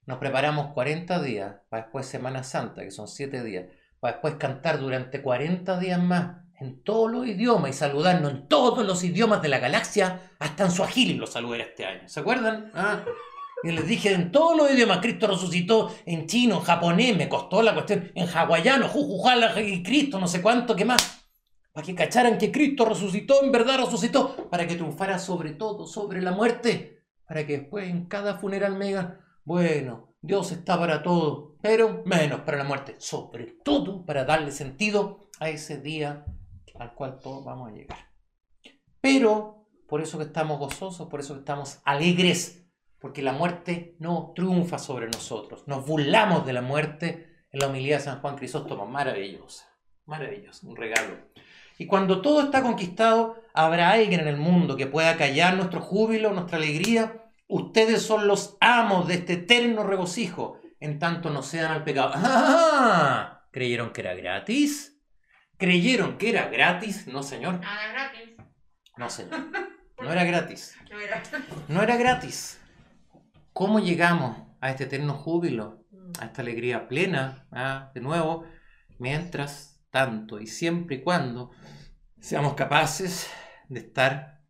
[0.05, 3.65] Nos preparamos 40 días para después Semana Santa, que son 7 días
[4.01, 8.85] para después cantar durante 40 días más en todos los idiomas y saludarnos en todos
[8.87, 12.09] los idiomas de la galaxia, hasta en Swahili lo saludé este año.
[12.09, 12.71] ¿Se acuerdan?
[12.75, 13.05] ¿Ah?
[13.63, 17.63] Y les dije en todos los idiomas, Cristo resucitó en chino, en japonés, me costó
[17.63, 21.25] la cuestión, en hawaiano, jujujala, y Cristo, no sé cuánto, ¿qué más?
[21.73, 26.23] Para que cacharan que Cristo resucitó, en verdad resucitó, para que triunfara sobre todo, sobre
[26.23, 31.56] la muerte, para que después en cada funeral me digan, bueno, Dios está para todo,
[31.67, 36.25] pero menos para la muerte, sobre todo para darle sentido a ese día
[36.79, 37.99] al cual todos vamos a llegar.
[39.01, 42.65] Pero por eso que estamos gozosos, por eso que estamos alegres,
[43.01, 45.65] porque la muerte no triunfa sobre nosotros.
[45.67, 49.67] Nos burlamos de la muerte en la humildad de San Juan Crisóstomo, maravillosa,
[50.05, 51.17] maravillosa, un regalo.
[51.79, 56.33] Y cuando todo está conquistado, habrá alguien en el mundo que pueda callar nuestro júbilo,
[56.33, 61.85] nuestra alegría Ustedes son los amos de este eterno regocijo, en tanto no sean al
[61.85, 62.13] pecado.
[62.15, 63.47] ¡Ah!
[63.53, 64.99] ¿Creyeron que era gratis?
[65.59, 67.07] ¿Creyeron que era gratis?
[67.07, 67.61] No, señor.
[67.61, 68.35] Nada gratis.
[68.97, 69.41] No, señor.
[69.99, 70.77] No era gratis.
[71.69, 72.61] No era gratis.
[73.55, 75.87] ¿Cómo llegamos a este eterno júbilo,
[76.21, 78.45] a esta alegría plena, ah, de nuevo,
[78.99, 81.51] mientras tanto y siempre y cuando
[82.21, 83.31] seamos capaces
[83.71, 84.43] de estar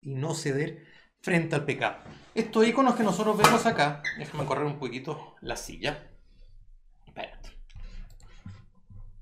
[0.00, 0.84] y no ceder
[1.22, 1.96] frente al pecado?
[2.34, 6.10] Estos iconos que nosotros vemos acá, déjame correr un poquito la silla.
[7.06, 7.50] Espérate.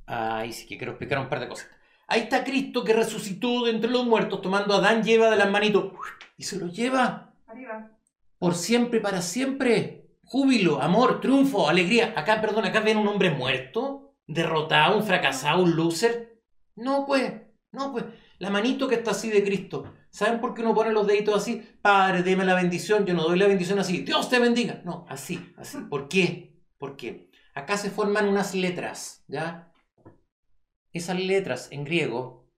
[0.07, 1.68] Ahí sí que quiero explicar un par de cosas.
[2.07, 5.51] Ahí está Cristo que resucitó de entre los muertos, tomando a Adán lleva de las
[5.51, 5.92] manitos
[6.36, 7.34] y se lo lleva.
[7.46, 7.90] Arriba.
[8.38, 10.09] Por siempre para siempre.
[10.24, 12.14] Júbilo, amor, triunfo, alegría.
[12.16, 14.14] Acá, perdón, acá ven un hombre muerto.
[14.26, 16.40] derrotado, un fracasado, un loser.
[16.76, 17.32] No, pues,
[17.72, 18.05] no, pues.
[18.38, 19.92] La manito que está así de Cristo.
[20.11, 21.63] ¿Saben por qué uno pone los deditos así?
[21.81, 23.07] Padre, deme la bendición.
[23.07, 24.03] Yo no doy la bendición así.
[24.03, 24.83] Dios te bendiga.
[24.85, 25.79] No, así, así.
[25.89, 26.61] ¿Por qué?
[26.79, 27.31] ¿Por qué?
[27.55, 29.73] Acá se forman unas letras, ¿ya?
[30.93, 32.51] Esas letras en griego,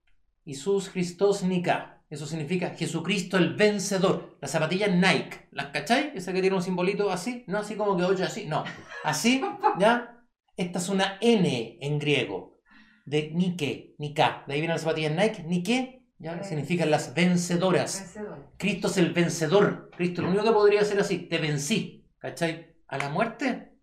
[0.45, 4.37] Isus Christos Nika, eso significa Jesucristo el vencedor.
[4.39, 6.11] Las zapatillas Nike, ¿las cacháis?
[6.13, 8.63] Esa que tiene un simbolito así, no así como que oye así, no.
[9.03, 9.41] Así,
[9.79, 10.23] ¿ya?
[10.55, 12.59] Esta es una N en griego,
[13.05, 14.43] de Nike, Nika.
[14.45, 16.43] De ahí vienen las zapatillas Nike, Nike, ¿ya?
[16.43, 17.99] Significan las vencedoras.
[17.99, 18.53] Vencedor.
[18.57, 19.91] Cristo es el vencedor.
[19.95, 22.77] Cristo lo único que podría hacer así, te vencí, ¿cachai?
[22.87, 23.73] A la muerte.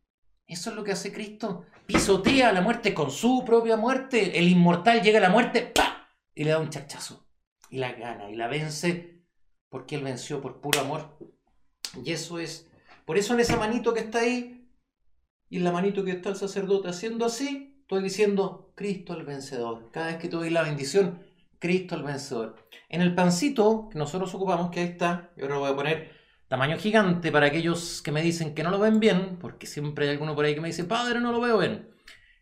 [0.47, 1.66] Eso es lo que hace Cristo.
[1.86, 4.38] Pisotea a la muerte con su propia muerte.
[4.38, 6.09] El inmortal llega a la muerte, ¡pa!
[6.34, 7.28] Y le da un chachazo.
[7.68, 9.22] Y la gana, y la vence,
[9.68, 11.18] porque él venció por puro amor.
[12.05, 12.68] Y eso es.
[13.05, 14.68] Por eso en esa manito que está ahí,
[15.49, 19.91] y en la manito que está el sacerdote haciendo así, estoy diciendo Cristo el vencedor.
[19.93, 21.20] Cada vez que te doy la bendición,
[21.61, 22.56] Cristo el vencedor.
[22.88, 26.12] En el pancito que nosotros ocupamos, que ahí está, yo ahora lo voy a poner
[26.48, 30.12] tamaño gigante para aquellos que me dicen que no lo ven bien, porque siempre hay
[30.12, 31.88] alguno por ahí que me dice, padre, no lo veo bien.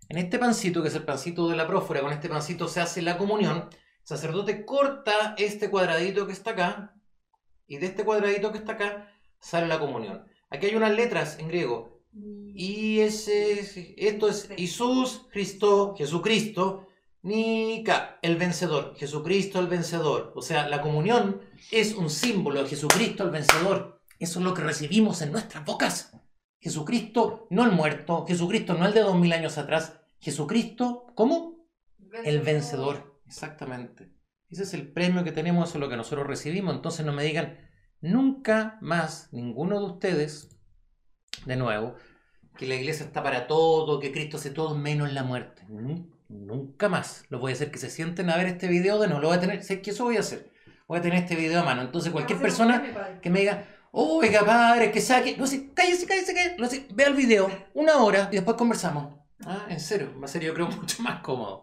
[0.08, 3.02] En este pancito, que es el pancito de la prófora, con este pancito se hace
[3.02, 3.68] la comunión.
[3.70, 6.94] El sacerdote corta este cuadradito que está acá,
[7.66, 10.26] y de este cuadradito que está acá sale la comunión.
[10.48, 12.00] Aquí hay unas letras en griego.
[12.54, 16.87] Y ese, esto es Jesús, Cristo, Jesucristo,
[17.22, 20.32] Nica, el vencedor, Jesucristo el vencedor.
[20.36, 21.40] O sea, la comunión
[21.70, 24.00] es un símbolo de Jesucristo el vencedor.
[24.18, 26.12] Eso es lo que recibimos en nuestras bocas.
[26.60, 31.68] Jesucristo, no el muerto, Jesucristo no el de dos mil años atrás, Jesucristo, ¿cómo?
[32.24, 34.12] El vencedor, exactamente.
[34.48, 36.74] Ese es el premio que tenemos, eso es lo que nosotros recibimos.
[36.74, 37.58] Entonces no me digan
[38.00, 40.56] nunca más, ninguno de ustedes,
[41.44, 41.94] de nuevo,
[42.56, 45.64] que la iglesia está para todo, que Cristo hace todo menos la muerte.
[45.68, 47.24] Nu- Nunca más.
[47.30, 49.38] Lo voy a hacer que se sienten a ver este video de no, lo voy
[49.38, 50.50] a tener, sé que eso voy a hacer.
[50.86, 51.82] Voy a tener este video a mano.
[51.82, 56.56] Entonces cualquier persona que me diga, oiga, padre, que saque, no sé, cállese, cállese, cállese,
[56.58, 59.18] no sé, vea el video, una hora y después conversamos.
[59.44, 61.62] Ah, en serio, va a ser yo creo mucho más cómodo.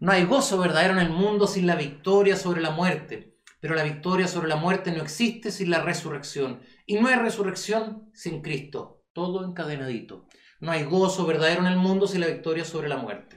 [0.00, 3.82] No hay gozo verdadero en el mundo sin la victoria sobre la muerte, pero la
[3.82, 6.60] victoria sobre la muerte no existe sin la resurrección.
[6.86, 10.26] Y no hay resurrección sin Cristo, todo encadenadito.
[10.60, 13.35] No hay gozo verdadero en el mundo sin la victoria sobre la muerte.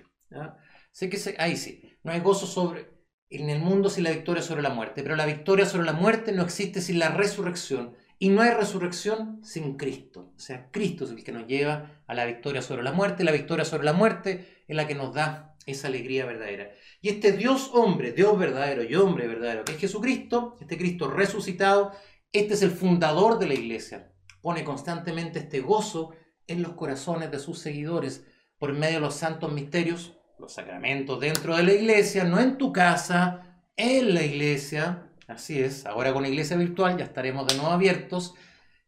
[0.92, 2.90] Sé que ahí sí, no hay gozo sobre,
[3.30, 6.32] en el mundo sin la victoria sobre la muerte, pero la victoria sobre la muerte
[6.32, 7.96] no existe sin la resurrección.
[8.22, 10.34] Y no hay resurrección sin Cristo.
[10.36, 13.24] O sea, Cristo es el que nos lleva a la victoria sobre la muerte.
[13.24, 16.70] La victoria sobre la muerte es la que nos da esa alegría verdadera.
[17.02, 21.94] Y este Dios hombre, Dios verdadero y hombre verdadero, que es Jesucristo, este Cristo resucitado,
[22.34, 24.12] este es el fundador de la iglesia.
[24.42, 26.14] Pone constantemente este gozo
[26.48, 28.26] en los corazones de sus seguidores
[28.58, 32.72] por medio de los santos misterios, los sacramentos dentro de la iglesia, no en tu
[32.72, 35.10] casa, en la iglesia.
[35.28, 38.34] Así es, ahora con iglesia virtual ya estaremos de nuevo abiertos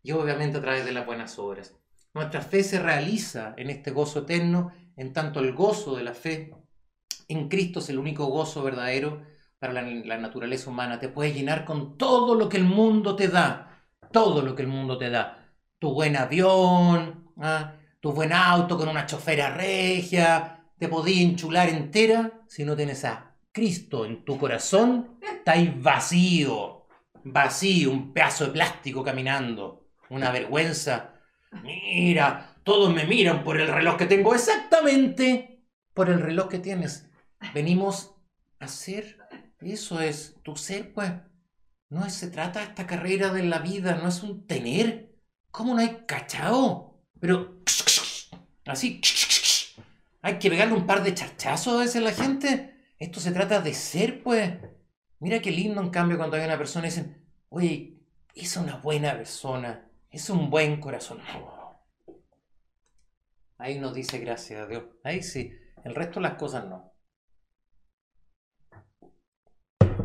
[0.01, 1.75] y obviamente a través de las buenas obras.
[2.13, 6.53] Nuestra fe se realiza en este gozo eterno, en tanto el gozo de la fe
[7.27, 9.21] en Cristo es el único gozo verdadero
[9.59, 10.99] para la, la naturaleza humana.
[10.99, 14.67] Te puedes llenar con todo lo que el mundo te da, todo lo que el
[14.67, 15.47] mundo te da.
[15.79, 17.75] Tu buen avión, ¿ah?
[17.99, 23.35] tu buen auto con una chofera regia, te podías enchular entera si no tienes a
[23.51, 26.87] Cristo en tu corazón, estáis vacío,
[27.23, 31.21] vacío, un pedazo de plástico caminando, una vergüenza.
[31.61, 35.63] Mira, todos me miran por el reloj que tengo, exactamente
[35.93, 37.07] por el reloj que tienes.
[37.53, 38.15] Venimos
[38.57, 39.19] a ser,
[39.59, 41.11] eso es tu ser, pues.
[41.89, 45.13] No se trata esta carrera de la vida, no es un tener.
[45.51, 47.03] ¿Cómo no hay cachao?
[47.19, 47.61] Pero
[48.65, 48.99] así,
[50.21, 52.75] hay que pegarle un par de charchazos a veces a la gente.
[52.97, 54.51] Esto se trata de ser, pues.
[55.19, 57.99] Mira qué lindo, en cambio, cuando hay una persona y dicen, oye,
[58.35, 61.19] es una buena persona, es un buen corazón.
[63.57, 64.83] Ahí nos dice gracias a Dios.
[65.03, 65.53] Ahí sí.
[65.83, 66.93] El resto de las cosas no.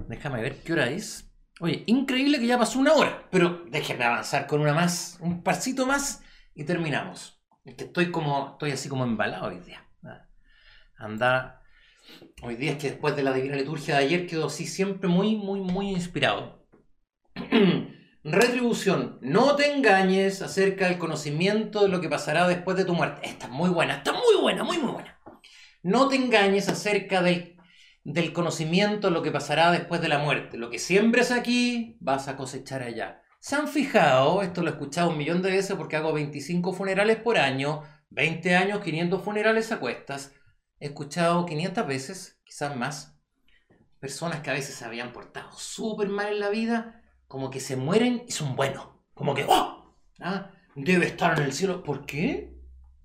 [0.09, 1.31] Déjame ver qué hora es.
[1.61, 5.87] Oye, increíble que ya pasó una hora, pero déjenme avanzar con una más, un pasito
[5.87, 6.23] más
[6.55, 7.43] y terminamos.
[7.65, 9.86] Estoy como, estoy así como embalado hoy día.
[10.99, 11.63] Anda,
[12.43, 15.37] hoy día es que después de la divina liturgia de ayer quedo así siempre muy,
[15.37, 16.67] muy, muy inspirado.
[18.25, 19.19] Retribución.
[19.21, 23.21] No te engañes acerca del conocimiento de lo que pasará después de tu muerte.
[23.25, 25.21] Esta es muy buena, está muy buena, muy, muy buena.
[25.83, 27.57] No te engañes acerca del,
[28.03, 30.57] del conocimiento de lo que pasará después de la muerte.
[30.57, 33.21] Lo que siembres aquí, vas a cosechar allá.
[33.39, 34.43] ¿Se han fijado?
[34.43, 38.57] Esto lo he escuchado un millón de veces porque hago 25 funerales por año, 20
[38.57, 40.33] años, 500 funerales a cuestas.
[40.81, 43.17] He escuchado 500 veces, quizás más,
[44.01, 47.77] personas que a veces se habían portado súper mal en la vida, como que se
[47.77, 48.89] mueren y son buenos.
[49.15, 49.97] Como que, ¡oh!
[50.21, 50.51] ¿Ah?
[50.75, 51.83] Debe estar en el cielo.
[51.83, 52.55] ¿Por qué?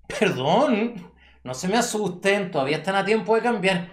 [0.06, 1.12] Perdón,
[1.42, 3.92] no se me asusten, todavía están a tiempo de cambiar.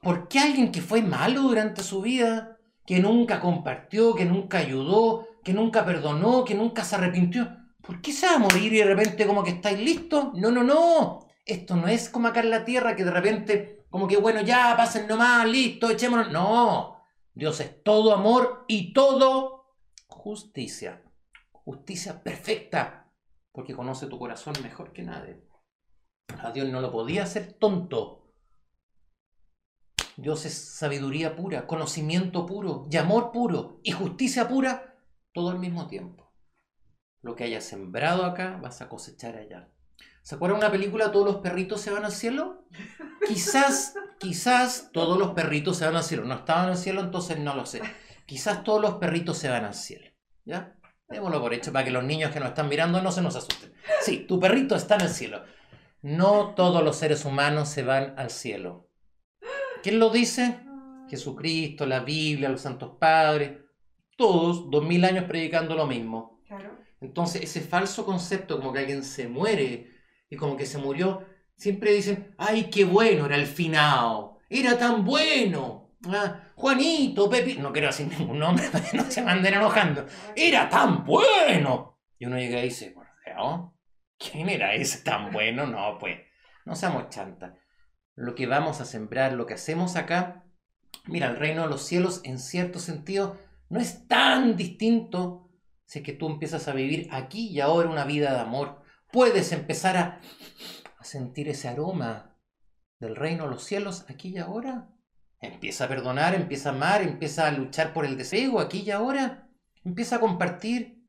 [0.00, 5.26] ¿Por qué alguien que fue malo durante su vida, que nunca compartió, que nunca ayudó,
[5.44, 7.48] que nunca perdonó, que nunca se arrepintió,
[7.82, 10.28] ¿por qué se va a morir y de repente como que estáis listos?
[10.34, 11.29] No, no, no.
[11.50, 14.76] Esto no es como acá en la tierra que de repente como que bueno, ya
[14.76, 16.30] pasen nomás, listo, echémonos.
[16.30, 17.02] No.
[17.34, 19.74] Dios es todo amor y todo
[20.06, 21.02] justicia.
[21.50, 23.12] Justicia perfecta,
[23.50, 25.42] porque conoce tu corazón mejor que nadie.
[26.38, 28.32] A Dios no lo podía hacer tonto.
[30.16, 34.96] Dios es sabiduría pura, conocimiento puro, y amor puro, y justicia pura,
[35.32, 36.32] todo al mismo tiempo.
[37.22, 39.68] Lo que hayas sembrado acá, vas a cosechar allá.
[40.22, 42.64] ¿Se acuerdan una película Todos los perritos se van al cielo?
[43.26, 46.24] Quizás, quizás todos los perritos se van al cielo.
[46.24, 47.82] No estaban al cielo, entonces no lo sé.
[48.26, 50.06] Quizás todos los perritos se van al cielo.
[50.44, 50.76] ¿Ya?
[51.08, 53.72] Démoslo por hecho para que los niños que nos están mirando no se nos asusten.
[54.00, 55.42] Sí, tu perrito está en el cielo.
[56.02, 58.88] No todos los seres humanos se van al cielo.
[59.82, 60.60] ¿Quién lo dice?
[61.08, 63.58] Jesucristo, la Biblia, los santos padres,
[64.16, 66.40] todos dos mil años predicando lo mismo.
[67.00, 69.90] Entonces ese falso concepto como que alguien se muere
[70.30, 71.26] y como que se murió,
[71.56, 75.90] siempre dicen, ay, qué bueno era el finado, era tan bueno.
[76.08, 78.64] Ah, Juanito, Pepi, no quiero decir ningún nombre
[78.94, 81.98] no se manden enojando, era tan bueno.
[82.18, 82.94] Y uno llega y dice,
[84.18, 85.66] ¿quién era ese tan bueno?
[85.66, 86.18] No, pues,
[86.64, 87.54] no seamos chantas.
[88.14, 90.44] Lo que vamos a sembrar, lo que hacemos acá,
[91.06, 95.50] mira, el reino de los cielos en cierto sentido no es tan distinto
[95.86, 98.79] si es que tú empiezas a vivir aquí y ahora una vida de amor.
[99.12, 100.20] Puedes empezar a,
[101.02, 102.36] sentir ese aroma
[103.00, 104.88] del reino de los cielos aquí y ahora.
[105.40, 109.48] Empieza a perdonar, empieza a amar, empieza a luchar por el deseo aquí y ahora.
[109.84, 111.04] Empieza a compartir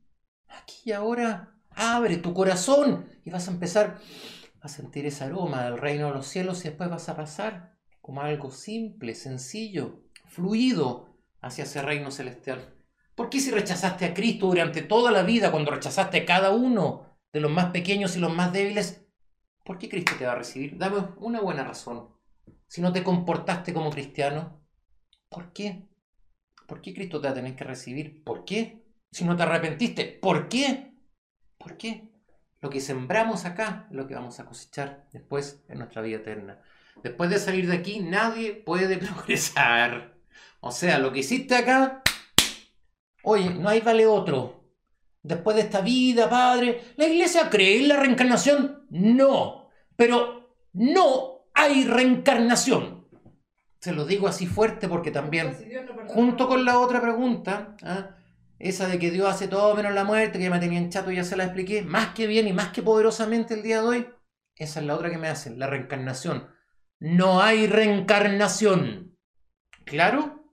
[0.48, 1.56] aquí y ahora.
[1.70, 4.00] Abre tu corazón y vas a empezar
[4.62, 8.22] a sentir ese aroma del reino de los cielos y después vas a pasar como
[8.22, 12.74] algo simple, sencillo, fluido hacia ese reino celestial.
[13.14, 17.11] ¿Por qué si rechazaste a Cristo durante toda la vida, cuando rechazaste a cada uno
[17.34, 19.06] de los más pequeños y los más débiles,
[19.64, 20.78] ¿por qué Cristo te va a recibir?
[20.78, 22.10] Dame una buena razón.
[22.68, 24.62] Si no te comportaste como cristiano,
[25.30, 25.88] ¿por qué?
[26.68, 28.24] ¿Por qué Cristo te va a tener que recibir?
[28.24, 28.86] ¿Por qué?
[29.12, 30.94] Si no te arrepentiste, ¿por qué?
[31.58, 32.10] ¿Por qué?
[32.62, 36.62] Lo que sembramos acá es lo que vamos a cosechar después en nuestra vida eterna.
[37.04, 40.16] Después de salir de aquí, nadie puede progresar.
[40.60, 42.04] O sea, lo que hiciste acá,
[43.24, 44.61] oye, no hay vale otro.
[45.24, 48.86] Después de esta vida, Padre, ¿la iglesia cree en la reencarnación?
[48.90, 49.70] No.
[49.96, 53.08] Pero no hay reencarnación.
[53.80, 55.56] Se lo digo así fuerte porque también,
[56.08, 58.16] junto con la otra pregunta, ¿ah?
[58.60, 61.16] esa de que Dios hace todo menos la muerte, que ya me tenían chato y
[61.16, 64.08] ya se la expliqué, más que bien y más que poderosamente el día de hoy,
[64.56, 66.48] esa es la otra que me hacen, la reencarnación.
[67.00, 69.18] No hay reencarnación.
[69.86, 70.46] ¿Claro?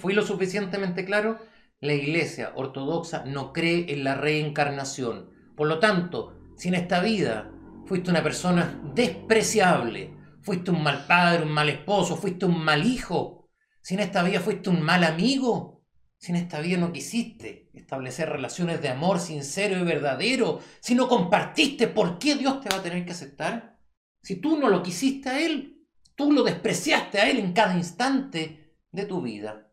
[0.00, 1.38] ¿Fui lo suficientemente claro?
[1.80, 5.30] La iglesia ortodoxa no cree en la reencarnación.
[5.56, 7.52] Por lo tanto, si en esta vida
[7.86, 10.12] fuiste una persona despreciable,
[10.42, 13.48] fuiste un mal padre, un mal esposo, fuiste un mal hijo,
[13.80, 15.84] si en esta vida fuiste un mal amigo,
[16.16, 21.06] si en esta vida no quisiste establecer relaciones de amor sincero y verdadero, si no
[21.06, 23.78] compartiste, ¿por qué Dios te va a tener que aceptar?
[24.20, 28.74] Si tú no lo quisiste a Él, tú lo despreciaste a Él en cada instante
[28.90, 29.67] de tu vida,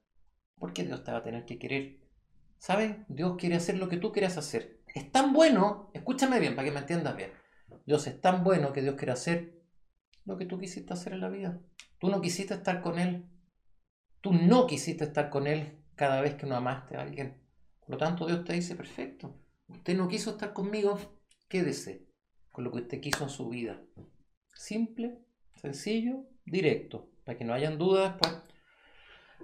[0.57, 1.99] ¿por qué Dios te va a tener que querer?
[2.57, 2.95] ¿Sabes?
[3.07, 4.81] Dios quiere hacer lo que tú quieras hacer.
[4.93, 7.31] Es tan bueno, escúchame bien para que me entiendas bien.
[7.85, 9.61] Dios es tan bueno que Dios quiere hacer
[10.25, 11.59] lo que tú quisiste hacer en la vida.
[11.99, 13.25] Tú no quisiste estar con Él.
[14.21, 17.41] Tú no quisiste estar con Él cada vez que no amaste a alguien.
[17.81, 19.35] Por lo tanto, Dios te dice, perfecto,
[19.67, 20.97] usted no quiso estar conmigo,
[21.47, 22.07] quédese
[22.51, 23.79] con lo que usted quiso en su vida.
[24.53, 25.19] Simple,
[25.55, 28.33] sencillo, directo, para que no hayan dudas pues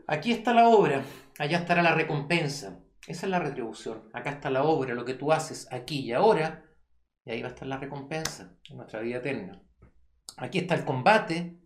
[0.07, 1.03] Aquí está la obra,
[1.39, 2.79] allá estará la recompensa.
[3.07, 4.09] Esa es la retribución.
[4.13, 6.65] Acá está la obra, lo que tú haces aquí y ahora,
[7.25, 9.61] y ahí va a estar la recompensa en nuestra vida eterna.
[10.37, 11.61] Aquí está el combate,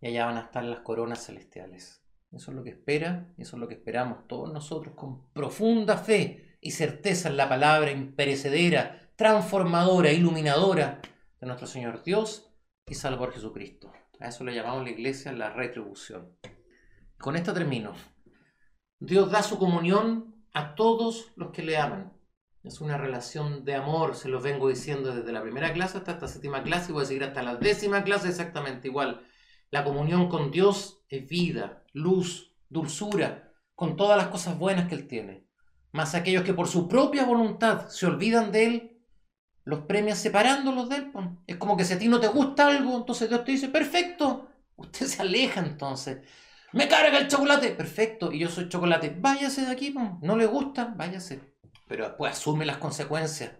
[0.00, 2.02] y allá van a estar las coronas celestiales.
[2.32, 6.58] Eso es lo que espera, eso es lo que esperamos todos nosotros con profunda fe
[6.60, 11.00] y certeza en la palabra imperecedera, transformadora, iluminadora
[11.40, 12.52] de nuestro Señor Dios
[12.86, 13.92] y Salvador Jesucristo.
[14.20, 16.36] A eso le llamamos la iglesia la retribución.
[17.18, 17.94] Con esto termino.
[18.98, 22.12] Dios da su comunión a todos los que le aman.
[22.62, 26.28] Es una relación de amor, se los vengo diciendo desde la primera clase hasta esta
[26.28, 29.24] séptima clase y voy a seguir hasta la décima clase exactamente igual.
[29.70, 35.06] La comunión con Dios es vida, luz, dulzura, con todas las cosas buenas que Él
[35.06, 35.46] tiene.
[35.92, 39.02] Más aquellos que por su propia voluntad se olvidan de Él,
[39.64, 41.12] los premia separándolos de Él.
[41.46, 44.48] Es como que si a ti no te gusta algo, entonces Dios te dice, perfecto,
[44.76, 46.26] usted se aleja entonces.
[46.76, 50.92] Me carga el chocolate, perfecto, y yo soy chocolate, váyase de aquí, no le gusta,
[50.94, 51.40] váyase.
[51.88, 53.52] Pero después asume las consecuencias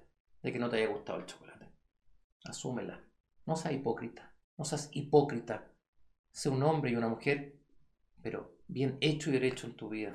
[0.42, 1.72] de que no te haya gustado el chocolate.
[2.44, 3.02] Asúmela.
[3.46, 5.72] No seas hipócrita, no seas hipócrita.
[6.30, 7.58] Sé un hombre y una mujer,
[8.20, 10.14] pero bien hecho y derecho en tu vida.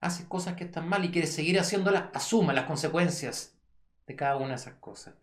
[0.00, 3.60] Haces cosas que están mal y quieres seguir haciéndolas, asuma las consecuencias
[4.08, 5.14] de cada una de esas cosas.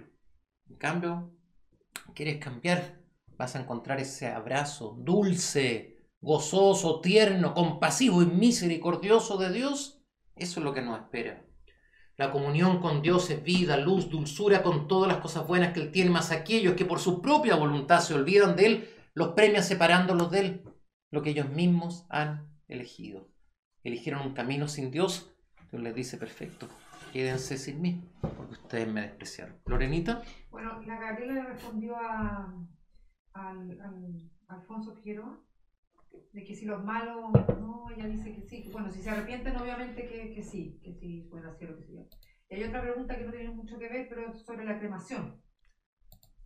[0.69, 1.29] En cambio,
[2.13, 3.01] quieres cambiar,
[3.37, 5.94] vas a encontrar ese abrazo dulce,
[6.25, 10.03] gozoso, tierno, compasivo y misericordioso de Dios.
[10.35, 11.45] Eso es lo que nos espera.
[12.17, 15.91] La comunión con Dios es vida, luz, dulzura con todas las cosas buenas que Él
[15.91, 20.31] tiene, más aquellos que por su propia voluntad se olvidan de Él, los premia separándolos
[20.31, 20.63] de Él,
[21.11, 23.29] lo que ellos mismos han elegido.
[23.83, 25.31] Eligieron un camino sin Dios,
[25.69, 26.67] Dios les dice, perfecto,
[27.13, 29.61] quédense sin mí, porque ustedes me despreciaron.
[29.65, 30.23] Lorenita.
[30.49, 32.51] Bueno, la Gabriela le respondió a,
[33.33, 35.44] al, Alfonso Figueroa
[36.33, 38.69] de que si los malos, no, ella dice que sí.
[38.71, 42.03] Bueno, si se arrepienten, obviamente que, que sí, que sí pueden hacer lo que sea.
[42.49, 45.41] Y hay otra pregunta que no tiene mucho que ver, pero sobre la cremación.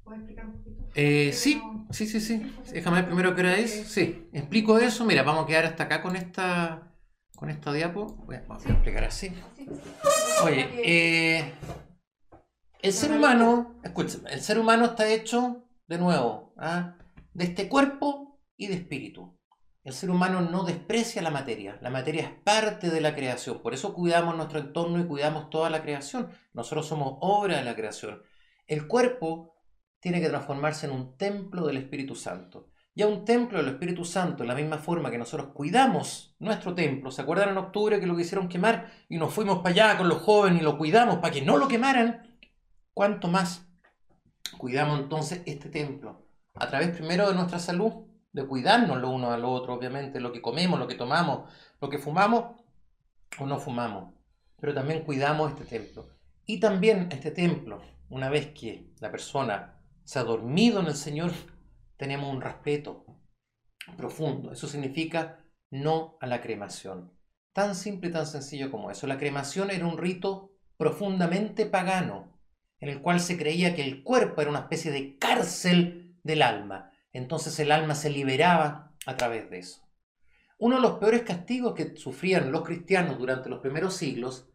[0.03, 0.87] ¿Puedes explicar un poquito?
[0.95, 1.61] Eh, sí,
[1.91, 2.55] sí, sí, sí.
[2.71, 3.71] Déjame ver primero qué hora es.
[3.87, 5.05] Sí, explico eso.
[5.05, 6.89] Mira, vamos a quedar hasta acá con esta
[7.39, 8.17] con esta diapo.
[8.27, 9.31] vamos a explicar así.
[10.43, 11.53] Oye, eh,
[12.81, 16.97] el ser humano, escúchame, el ser humano está hecho, de nuevo, ¿ah?
[17.33, 19.38] de este cuerpo y de espíritu.
[19.89, 21.79] El ser humano no desprecia la materia.
[21.81, 23.59] La materia es parte de la creación.
[23.59, 26.29] Por eso cuidamos nuestro entorno y cuidamos toda la creación.
[26.53, 28.21] Nosotros somos obra de la creación.
[28.67, 29.55] El cuerpo
[29.99, 32.69] tiene que transformarse en un templo del Espíritu Santo.
[32.93, 37.09] Ya un templo del Espíritu Santo, de la misma forma que nosotros cuidamos nuestro templo.
[37.09, 40.21] ¿Se acuerdan en octubre que lo quisieron quemar y nos fuimos para allá con los
[40.21, 42.37] jóvenes y lo cuidamos para que no lo quemaran?
[42.93, 43.67] ¿Cuánto más
[44.55, 46.27] cuidamos entonces este templo?
[46.53, 50.41] A través primero de nuestra salud, de cuidarnos lo uno al otro, obviamente, lo que
[50.41, 51.49] comemos, lo que tomamos,
[51.81, 52.61] lo que fumamos
[53.39, 54.13] o no fumamos.
[54.59, 56.09] Pero también cuidamos este templo.
[56.45, 61.31] Y también este templo, una vez que la persona se ha dormido en el Señor,
[61.97, 63.05] tenemos un respeto
[63.97, 64.51] profundo.
[64.51, 65.39] Eso significa
[65.71, 67.11] no a la cremación.
[67.53, 69.07] Tan simple y tan sencillo como eso.
[69.07, 72.39] La cremación era un rito profundamente pagano,
[72.79, 76.88] en el cual se creía que el cuerpo era una especie de cárcel del alma
[77.13, 79.81] entonces el alma se liberaba a través de eso.
[80.57, 84.49] Uno de los peores castigos que sufrían los cristianos durante los primeros siglos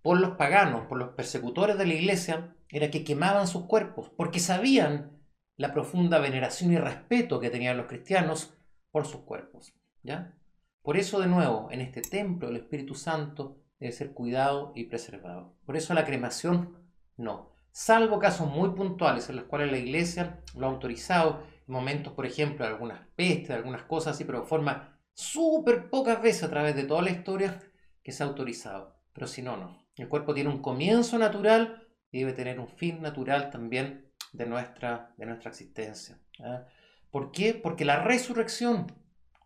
[0.00, 4.40] por los paganos, por los persecutores de la iglesia, era que quemaban sus cuerpos, porque
[4.40, 5.20] sabían
[5.56, 8.54] la profunda veneración y respeto que tenían los cristianos
[8.90, 9.74] por sus cuerpos.
[10.02, 10.34] ¿ya?
[10.82, 15.54] Por eso, de nuevo, en este templo el Espíritu Santo debe ser cuidado y preservado.
[15.64, 16.76] Por eso la cremación
[17.16, 17.52] no.
[17.70, 22.66] Salvo casos muy puntuales en los cuales la iglesia lo ha autorizado momentos, por ejemplo,
[22.66, 27.02] algunas pestes, algunas cosas así, pero de forma súper pocas veces a través de toda
[27.02, 27.60] la historia
[28.02, 28.96] que se ha autorizado.
[29.12, 29.86] Pero si no, no.
[29.96, 35.14] El cuerpo tiene un comienzo natural y debe tener un fin natural también de nuestra,
[35.16, 36.18] de nuestra existencia.
[36.40, 36.64] ¿ah?
[37.10, 37.54] ¿Por qué?
[37.54, 38.86] Porque la resurrección,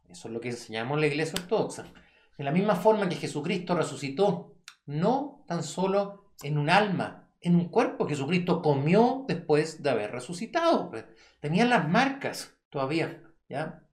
[0.09, 1.93] eso es lo que enseñamos en la iglesia ortodoxa,
[2.39, 7.69] de la misma forma que Jesucristo resucitó, no tan solo en un alma, en un
[7.69, 10.91] cuerpo, Jesucristo comió después de haber resucitado.
[11.41, 13.85] Tenían las marcas todavía, ¿ya?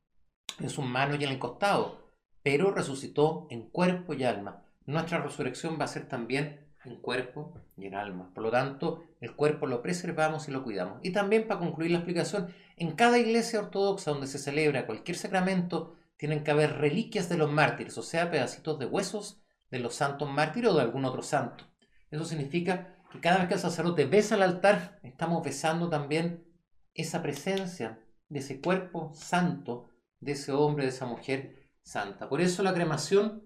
[0.59, 2.09] En sus manos y en el costado,
[2.41, 4.65] pero resucitó en cuerpo y alma.
[4.85, 8.31] Nuestra resurrección va a ser también en cuerpo y en alma.
[8.33, 10.99] Por lo tanto, el cuerpo lo preservamos y lo cuidamos.
[11.03, 15.95] Y también para concluir la explicación, en cada iglesia ortodoxa donde se celebra cualquier sacramento,
[16.17, 20.29] tienen que haber reliquias de los mártires, o sea, pedacitos de huesos de los santos
[20.29, 21.65] mártires o de algún otro santo.
[22.09, 26.43] Eso significa que cada vez que el sacerdote besa al altar, estamos besando también
[26.95, 32.27] esa presencia de ese cuerpo santo, de ese hombre, de esa mujer santa.
[32.27, 33.43] Por eso la cremación,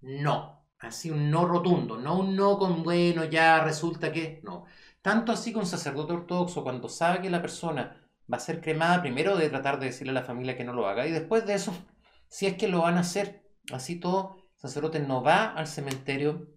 [0.00, 0.62] no.
[0.78, 4.64] Así un no rotundo, no un no con bueno, ya resulta que no.
[5.00, 9.00] Tanto así con un sacerdote ortodoxo, cuando sabe que la persona va a ser cremada,
[9.00, 11.54] primero de tratar de decirle a la familia que no lo haga, y después de
[11.54, 11.72] eso,
[12.28, 16.48] si es que lo van a hacer, así todo, el sacerdote no va al cementerio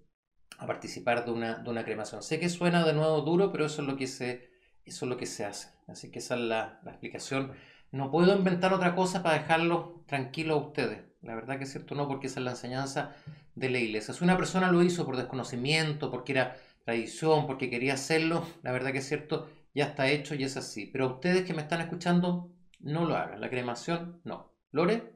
[0.57, 2.23] a participar de una, de una cremación.
[2.23, 4.49] Sé que suena de nuevo duro, pero eso es lo que se,
[4.85, 5.69] eso es lo que se hace.
[5.87, 7.53] Así que esa es la, explicación.
[7.91, 11.03] No puedo inventar otra cosa para dejarlo tranquilo a ustedes.
[11.21, 13.15] La verdad que es cierto, no, porque esa es la enseñanza
[13.55, 14.13] de la iglesia.
[14.13, 18.91] Si una persona lo hizo por desconocimiento, porque era tradición, porque quería hacerlo, la verdad
[18.91, 20.87] que es cierto, ya está hecho y es así.
[20.87, 23.41] Pero ustedes que me están escuchando, no lo hagan.
[23.41, 24.53] La cremación, no.
[24.71, 25.13] ¿Lore?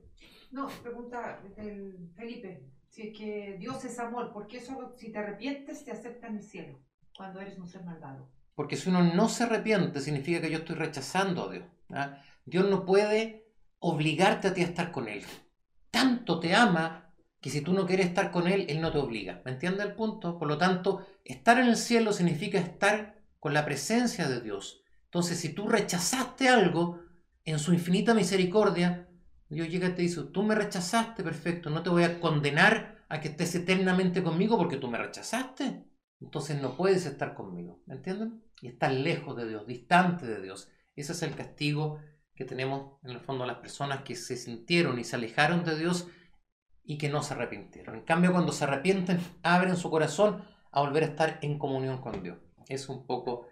[0.52, 2.64] No, pregunta del Felipe.
[2.90, 6.38] Si es que Dios es amor, ¿por qué solo si te arrepientes te acepta en
[6.38, 6.80] el cielo
[7.16, 8.28] cuando eres un ser malvado?
[8.56, 11.66] Porque si uno no se arrepiente, significa que yo estoy rechazando a Dios.
[11.92, 12.22] ¿ah?
[12.46, 15.24] Dios no puede obligarte a ti a estar con Él.
[15.92, 19.42] Tanto te ama que si tú no quieres estar con Él, Él no te obliga.
[19.46, 20.38] ¿Me entiendes el punto?
[20.38, 24.84] Por lo tanto, estar en el cielo significa estar con la presencia de Dios.
[25.06, 27.00] Entonces, si tú rechazaste algo,
[27.46, 29.09] en su infinita misericordia,
[29.50, 33.20] Dios llega y te dice, tú me rechazaste, perfecto, no te voy a condenar a
[33.20, 35.84] que estés eternamente conmigo porque tú me rechazaste.
[36.22, 38.44] Entonces no puedes estar conmigo, ¿me entienden?
[38.62, 40.70] Y estás lejos de Dios, distante de Dios.
[40.96, 42.00] Ese es el castigo
[42.36, 46.08] que tenemos en el fondo las personas que se sintieron y se alejaron de Dios
[46.84, 47.96] y que no se arrepintieron.
[47.96, 52.22] En cambio, cuando se arrepienten, abren su corazón a volver a estar en comunión con
[52.22, 52.38] Dios.
[52.68, 53.48] Es un poco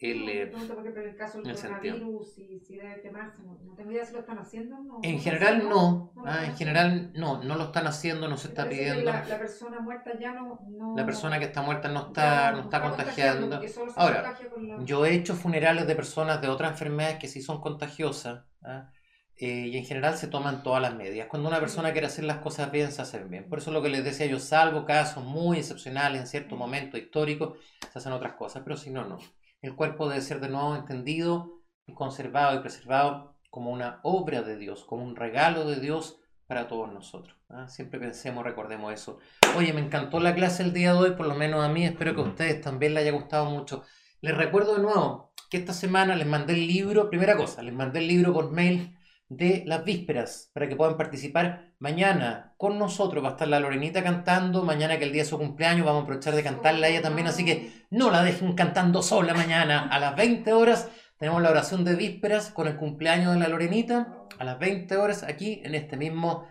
[0.00, 4.20] el, eh, el caso del coronavirus, si, si debe no, no, tengo idea si lo
[4.20, 4.78] están haciendo.
[4.78, 8.66] No, en general no, ah, en general no, no lo están haciendo, no se está
[8.66, 9.04] pidiendo.
[9.04, 12.62] La, la, persona muerta ya no, no, La persona que está muerta no está, no,
[12.62, 13.60] está contagiando.
[13.96, 14.84] Ahora, la...
[14.84, 18.44] yo he hecho funerales de personas de otras enfermedades que sí son contagiosas.
[18.62, 18.90] ¿ah?
[19.36, 21.26] Eh, y en general se toman todas las medidas.
[21.28, 23.48] Cuando una persona quiere hacer las cosas bien, se hacen bien.
[23.48, 27.56] Por eso lo que les decía yo, salvo casos muy excepcionales en cierto momento histórico,
[27.90, 29.18] se hacen otras cosas, pero si no, no.
[29.62, 34.56] El cuerpo debe ser de nuevo entendido y conservado y preservado como una obra de
[34.56, 37.36] Dios, como un regalo de Dios para todos nosotros.
[37.50, 37.68] ¿ah?
[37.68, 39.18] Siempre pensemos, recordemos eso.
[39.56, 42.14] Oye, me encantó la clase el día de hoy, por lo menos a mí, espero
[42.14, 43.82] que a ustedes también les haya gustado mucho.
[44.22, 47.98] Les recuerdo de nuevo que esta semana les mandé el libro, primera cosa, les mandé
[47.98, 48.96] el libro por mail
[49.30, 53.24] de las vísperas para que puedan participar mañana con nosotros.
[53.24, 56.04] Va a estar la Lorenita cantando, mañana que el día de su cumpleaños vamos a
[56.04, 59.88] aprovechar de cantarla a ella también, así que no la dejen cantando sola mañana.
[59.88, 64.26] A las 20 horas tenemos la oración de vísperas con el cumpleaños de la Lorenita,
[64.36, 66.48] a las 20 horas aquí en este mismo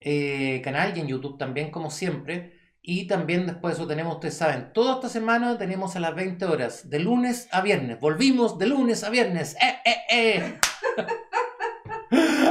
[0.00, 2.60] eh, canal y en YouTube también como siempre.
[2.80, 6.46] Y también después de eso tenemos, ustedes saben, toda esta semana tenemos a las 20
[6.46, 8.00] horas, de lunes a viernes.
[8.00, 9.54] Volvimos de lunes a viernes.
[9.60, 10.58] ¡Eh, eh, eh!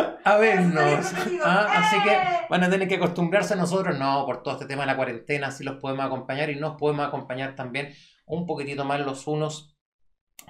[0.24, 1.14] a vernos.
[1.44, 1.68] ¿ah?
[1.74, 2.18] Así que
[2.50, 5.52] van a tener que acostumbrarse a nosotros, no, por todo este tema de la cuarentena,
[5.52, 7.94] si los podemos acompañar y nos podemos acompañar también
[8.26, 9.78] un poquitito más los unos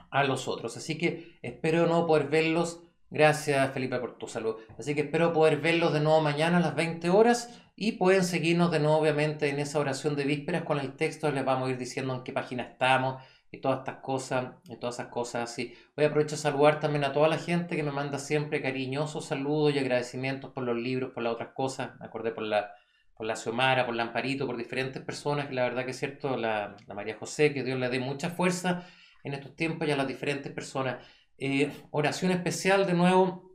[0.10, 0.78] a los otros.
[0.78, 2.84] Así que espero no poder verlos.
[3.10, 4.56] Gracias Felipe por tu salud.
[4.80, 8.72] Así que espero poder verlos de nuevo mañana a las 20 horas y pueden seguirnos
[8.72, 11.32] de nuevo obviamente en esa oración de vísperas con el texto.
[11.32, 13.22] Les vamos a ir diciendo en qué página estamos
[13.52, 15.73] y todas estas cosas, y todas esas cosas así.
[15.95, 19.26] Voy a aprovechar a saludar también a toda la gente que me manda siempre cariñosos
[19.26, 21.91] saludos y agradecimientos por los libros, por las otras cosas.
[21.99, 22.73] Me acordé por la,
[23.15, 26.38] por la Xiomara, por la Amparito, por diferentes personas, que la verdad que es cierto,
[26.38, 28.86] la, la María José, que Dios le dé mucha fuerza
[29.23, 31.06] en estos tiempos y a las diferentes personas.
[31.38, 33.52] Eh, oración especial de nuevo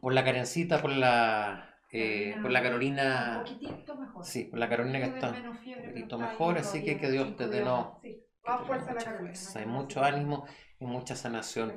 [0.00, 3.44] por la Karencita, por la, eh, por la Carolina.
[3.46, 4.24] Un poquitito mejor.
[4.24, 7.64] Sí, por la Carolina que está un poquito mejor, así que que Dios te dé
[7.64, 8.00] no.
[9.54, 10.44] Hay mucho ánimo
[10.78, 11.72] y mucha sanación.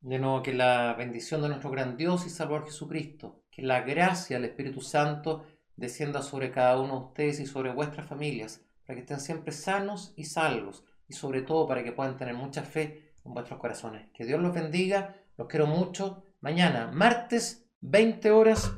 [0.00, 4.36] De nuevo, que la bendición de nuestro gran Dios y Salvador Jesucristo, que la gracia
[4.36, 9.02] del Espíritu Santo descienda sobre cada uno de ustedes y sobre vuestras familias, para que
[9.02, 13.32] estén siempre sanos y salvos, y sobre todo para que puedan tener mucha fe en
[13.32, 14.08] vuestros corazones.
[14.12, 16.24] Que Dios los bendiga, los quiero mucho.
[16.40, 18.72] Mañana, martes, 20 horas,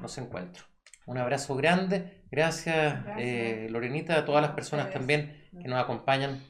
[0.00, 0.64] nos encuentro.
[1.06, 2.22] Un abrazo grande.
[2.30, 6.42] Gracias, eh, Lorenita, a todas las personas también que nos acompañan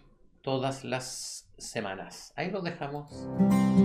[0.43, 2.33] todas las semanas.
[2.37, 3.84] Ahí los dejamos.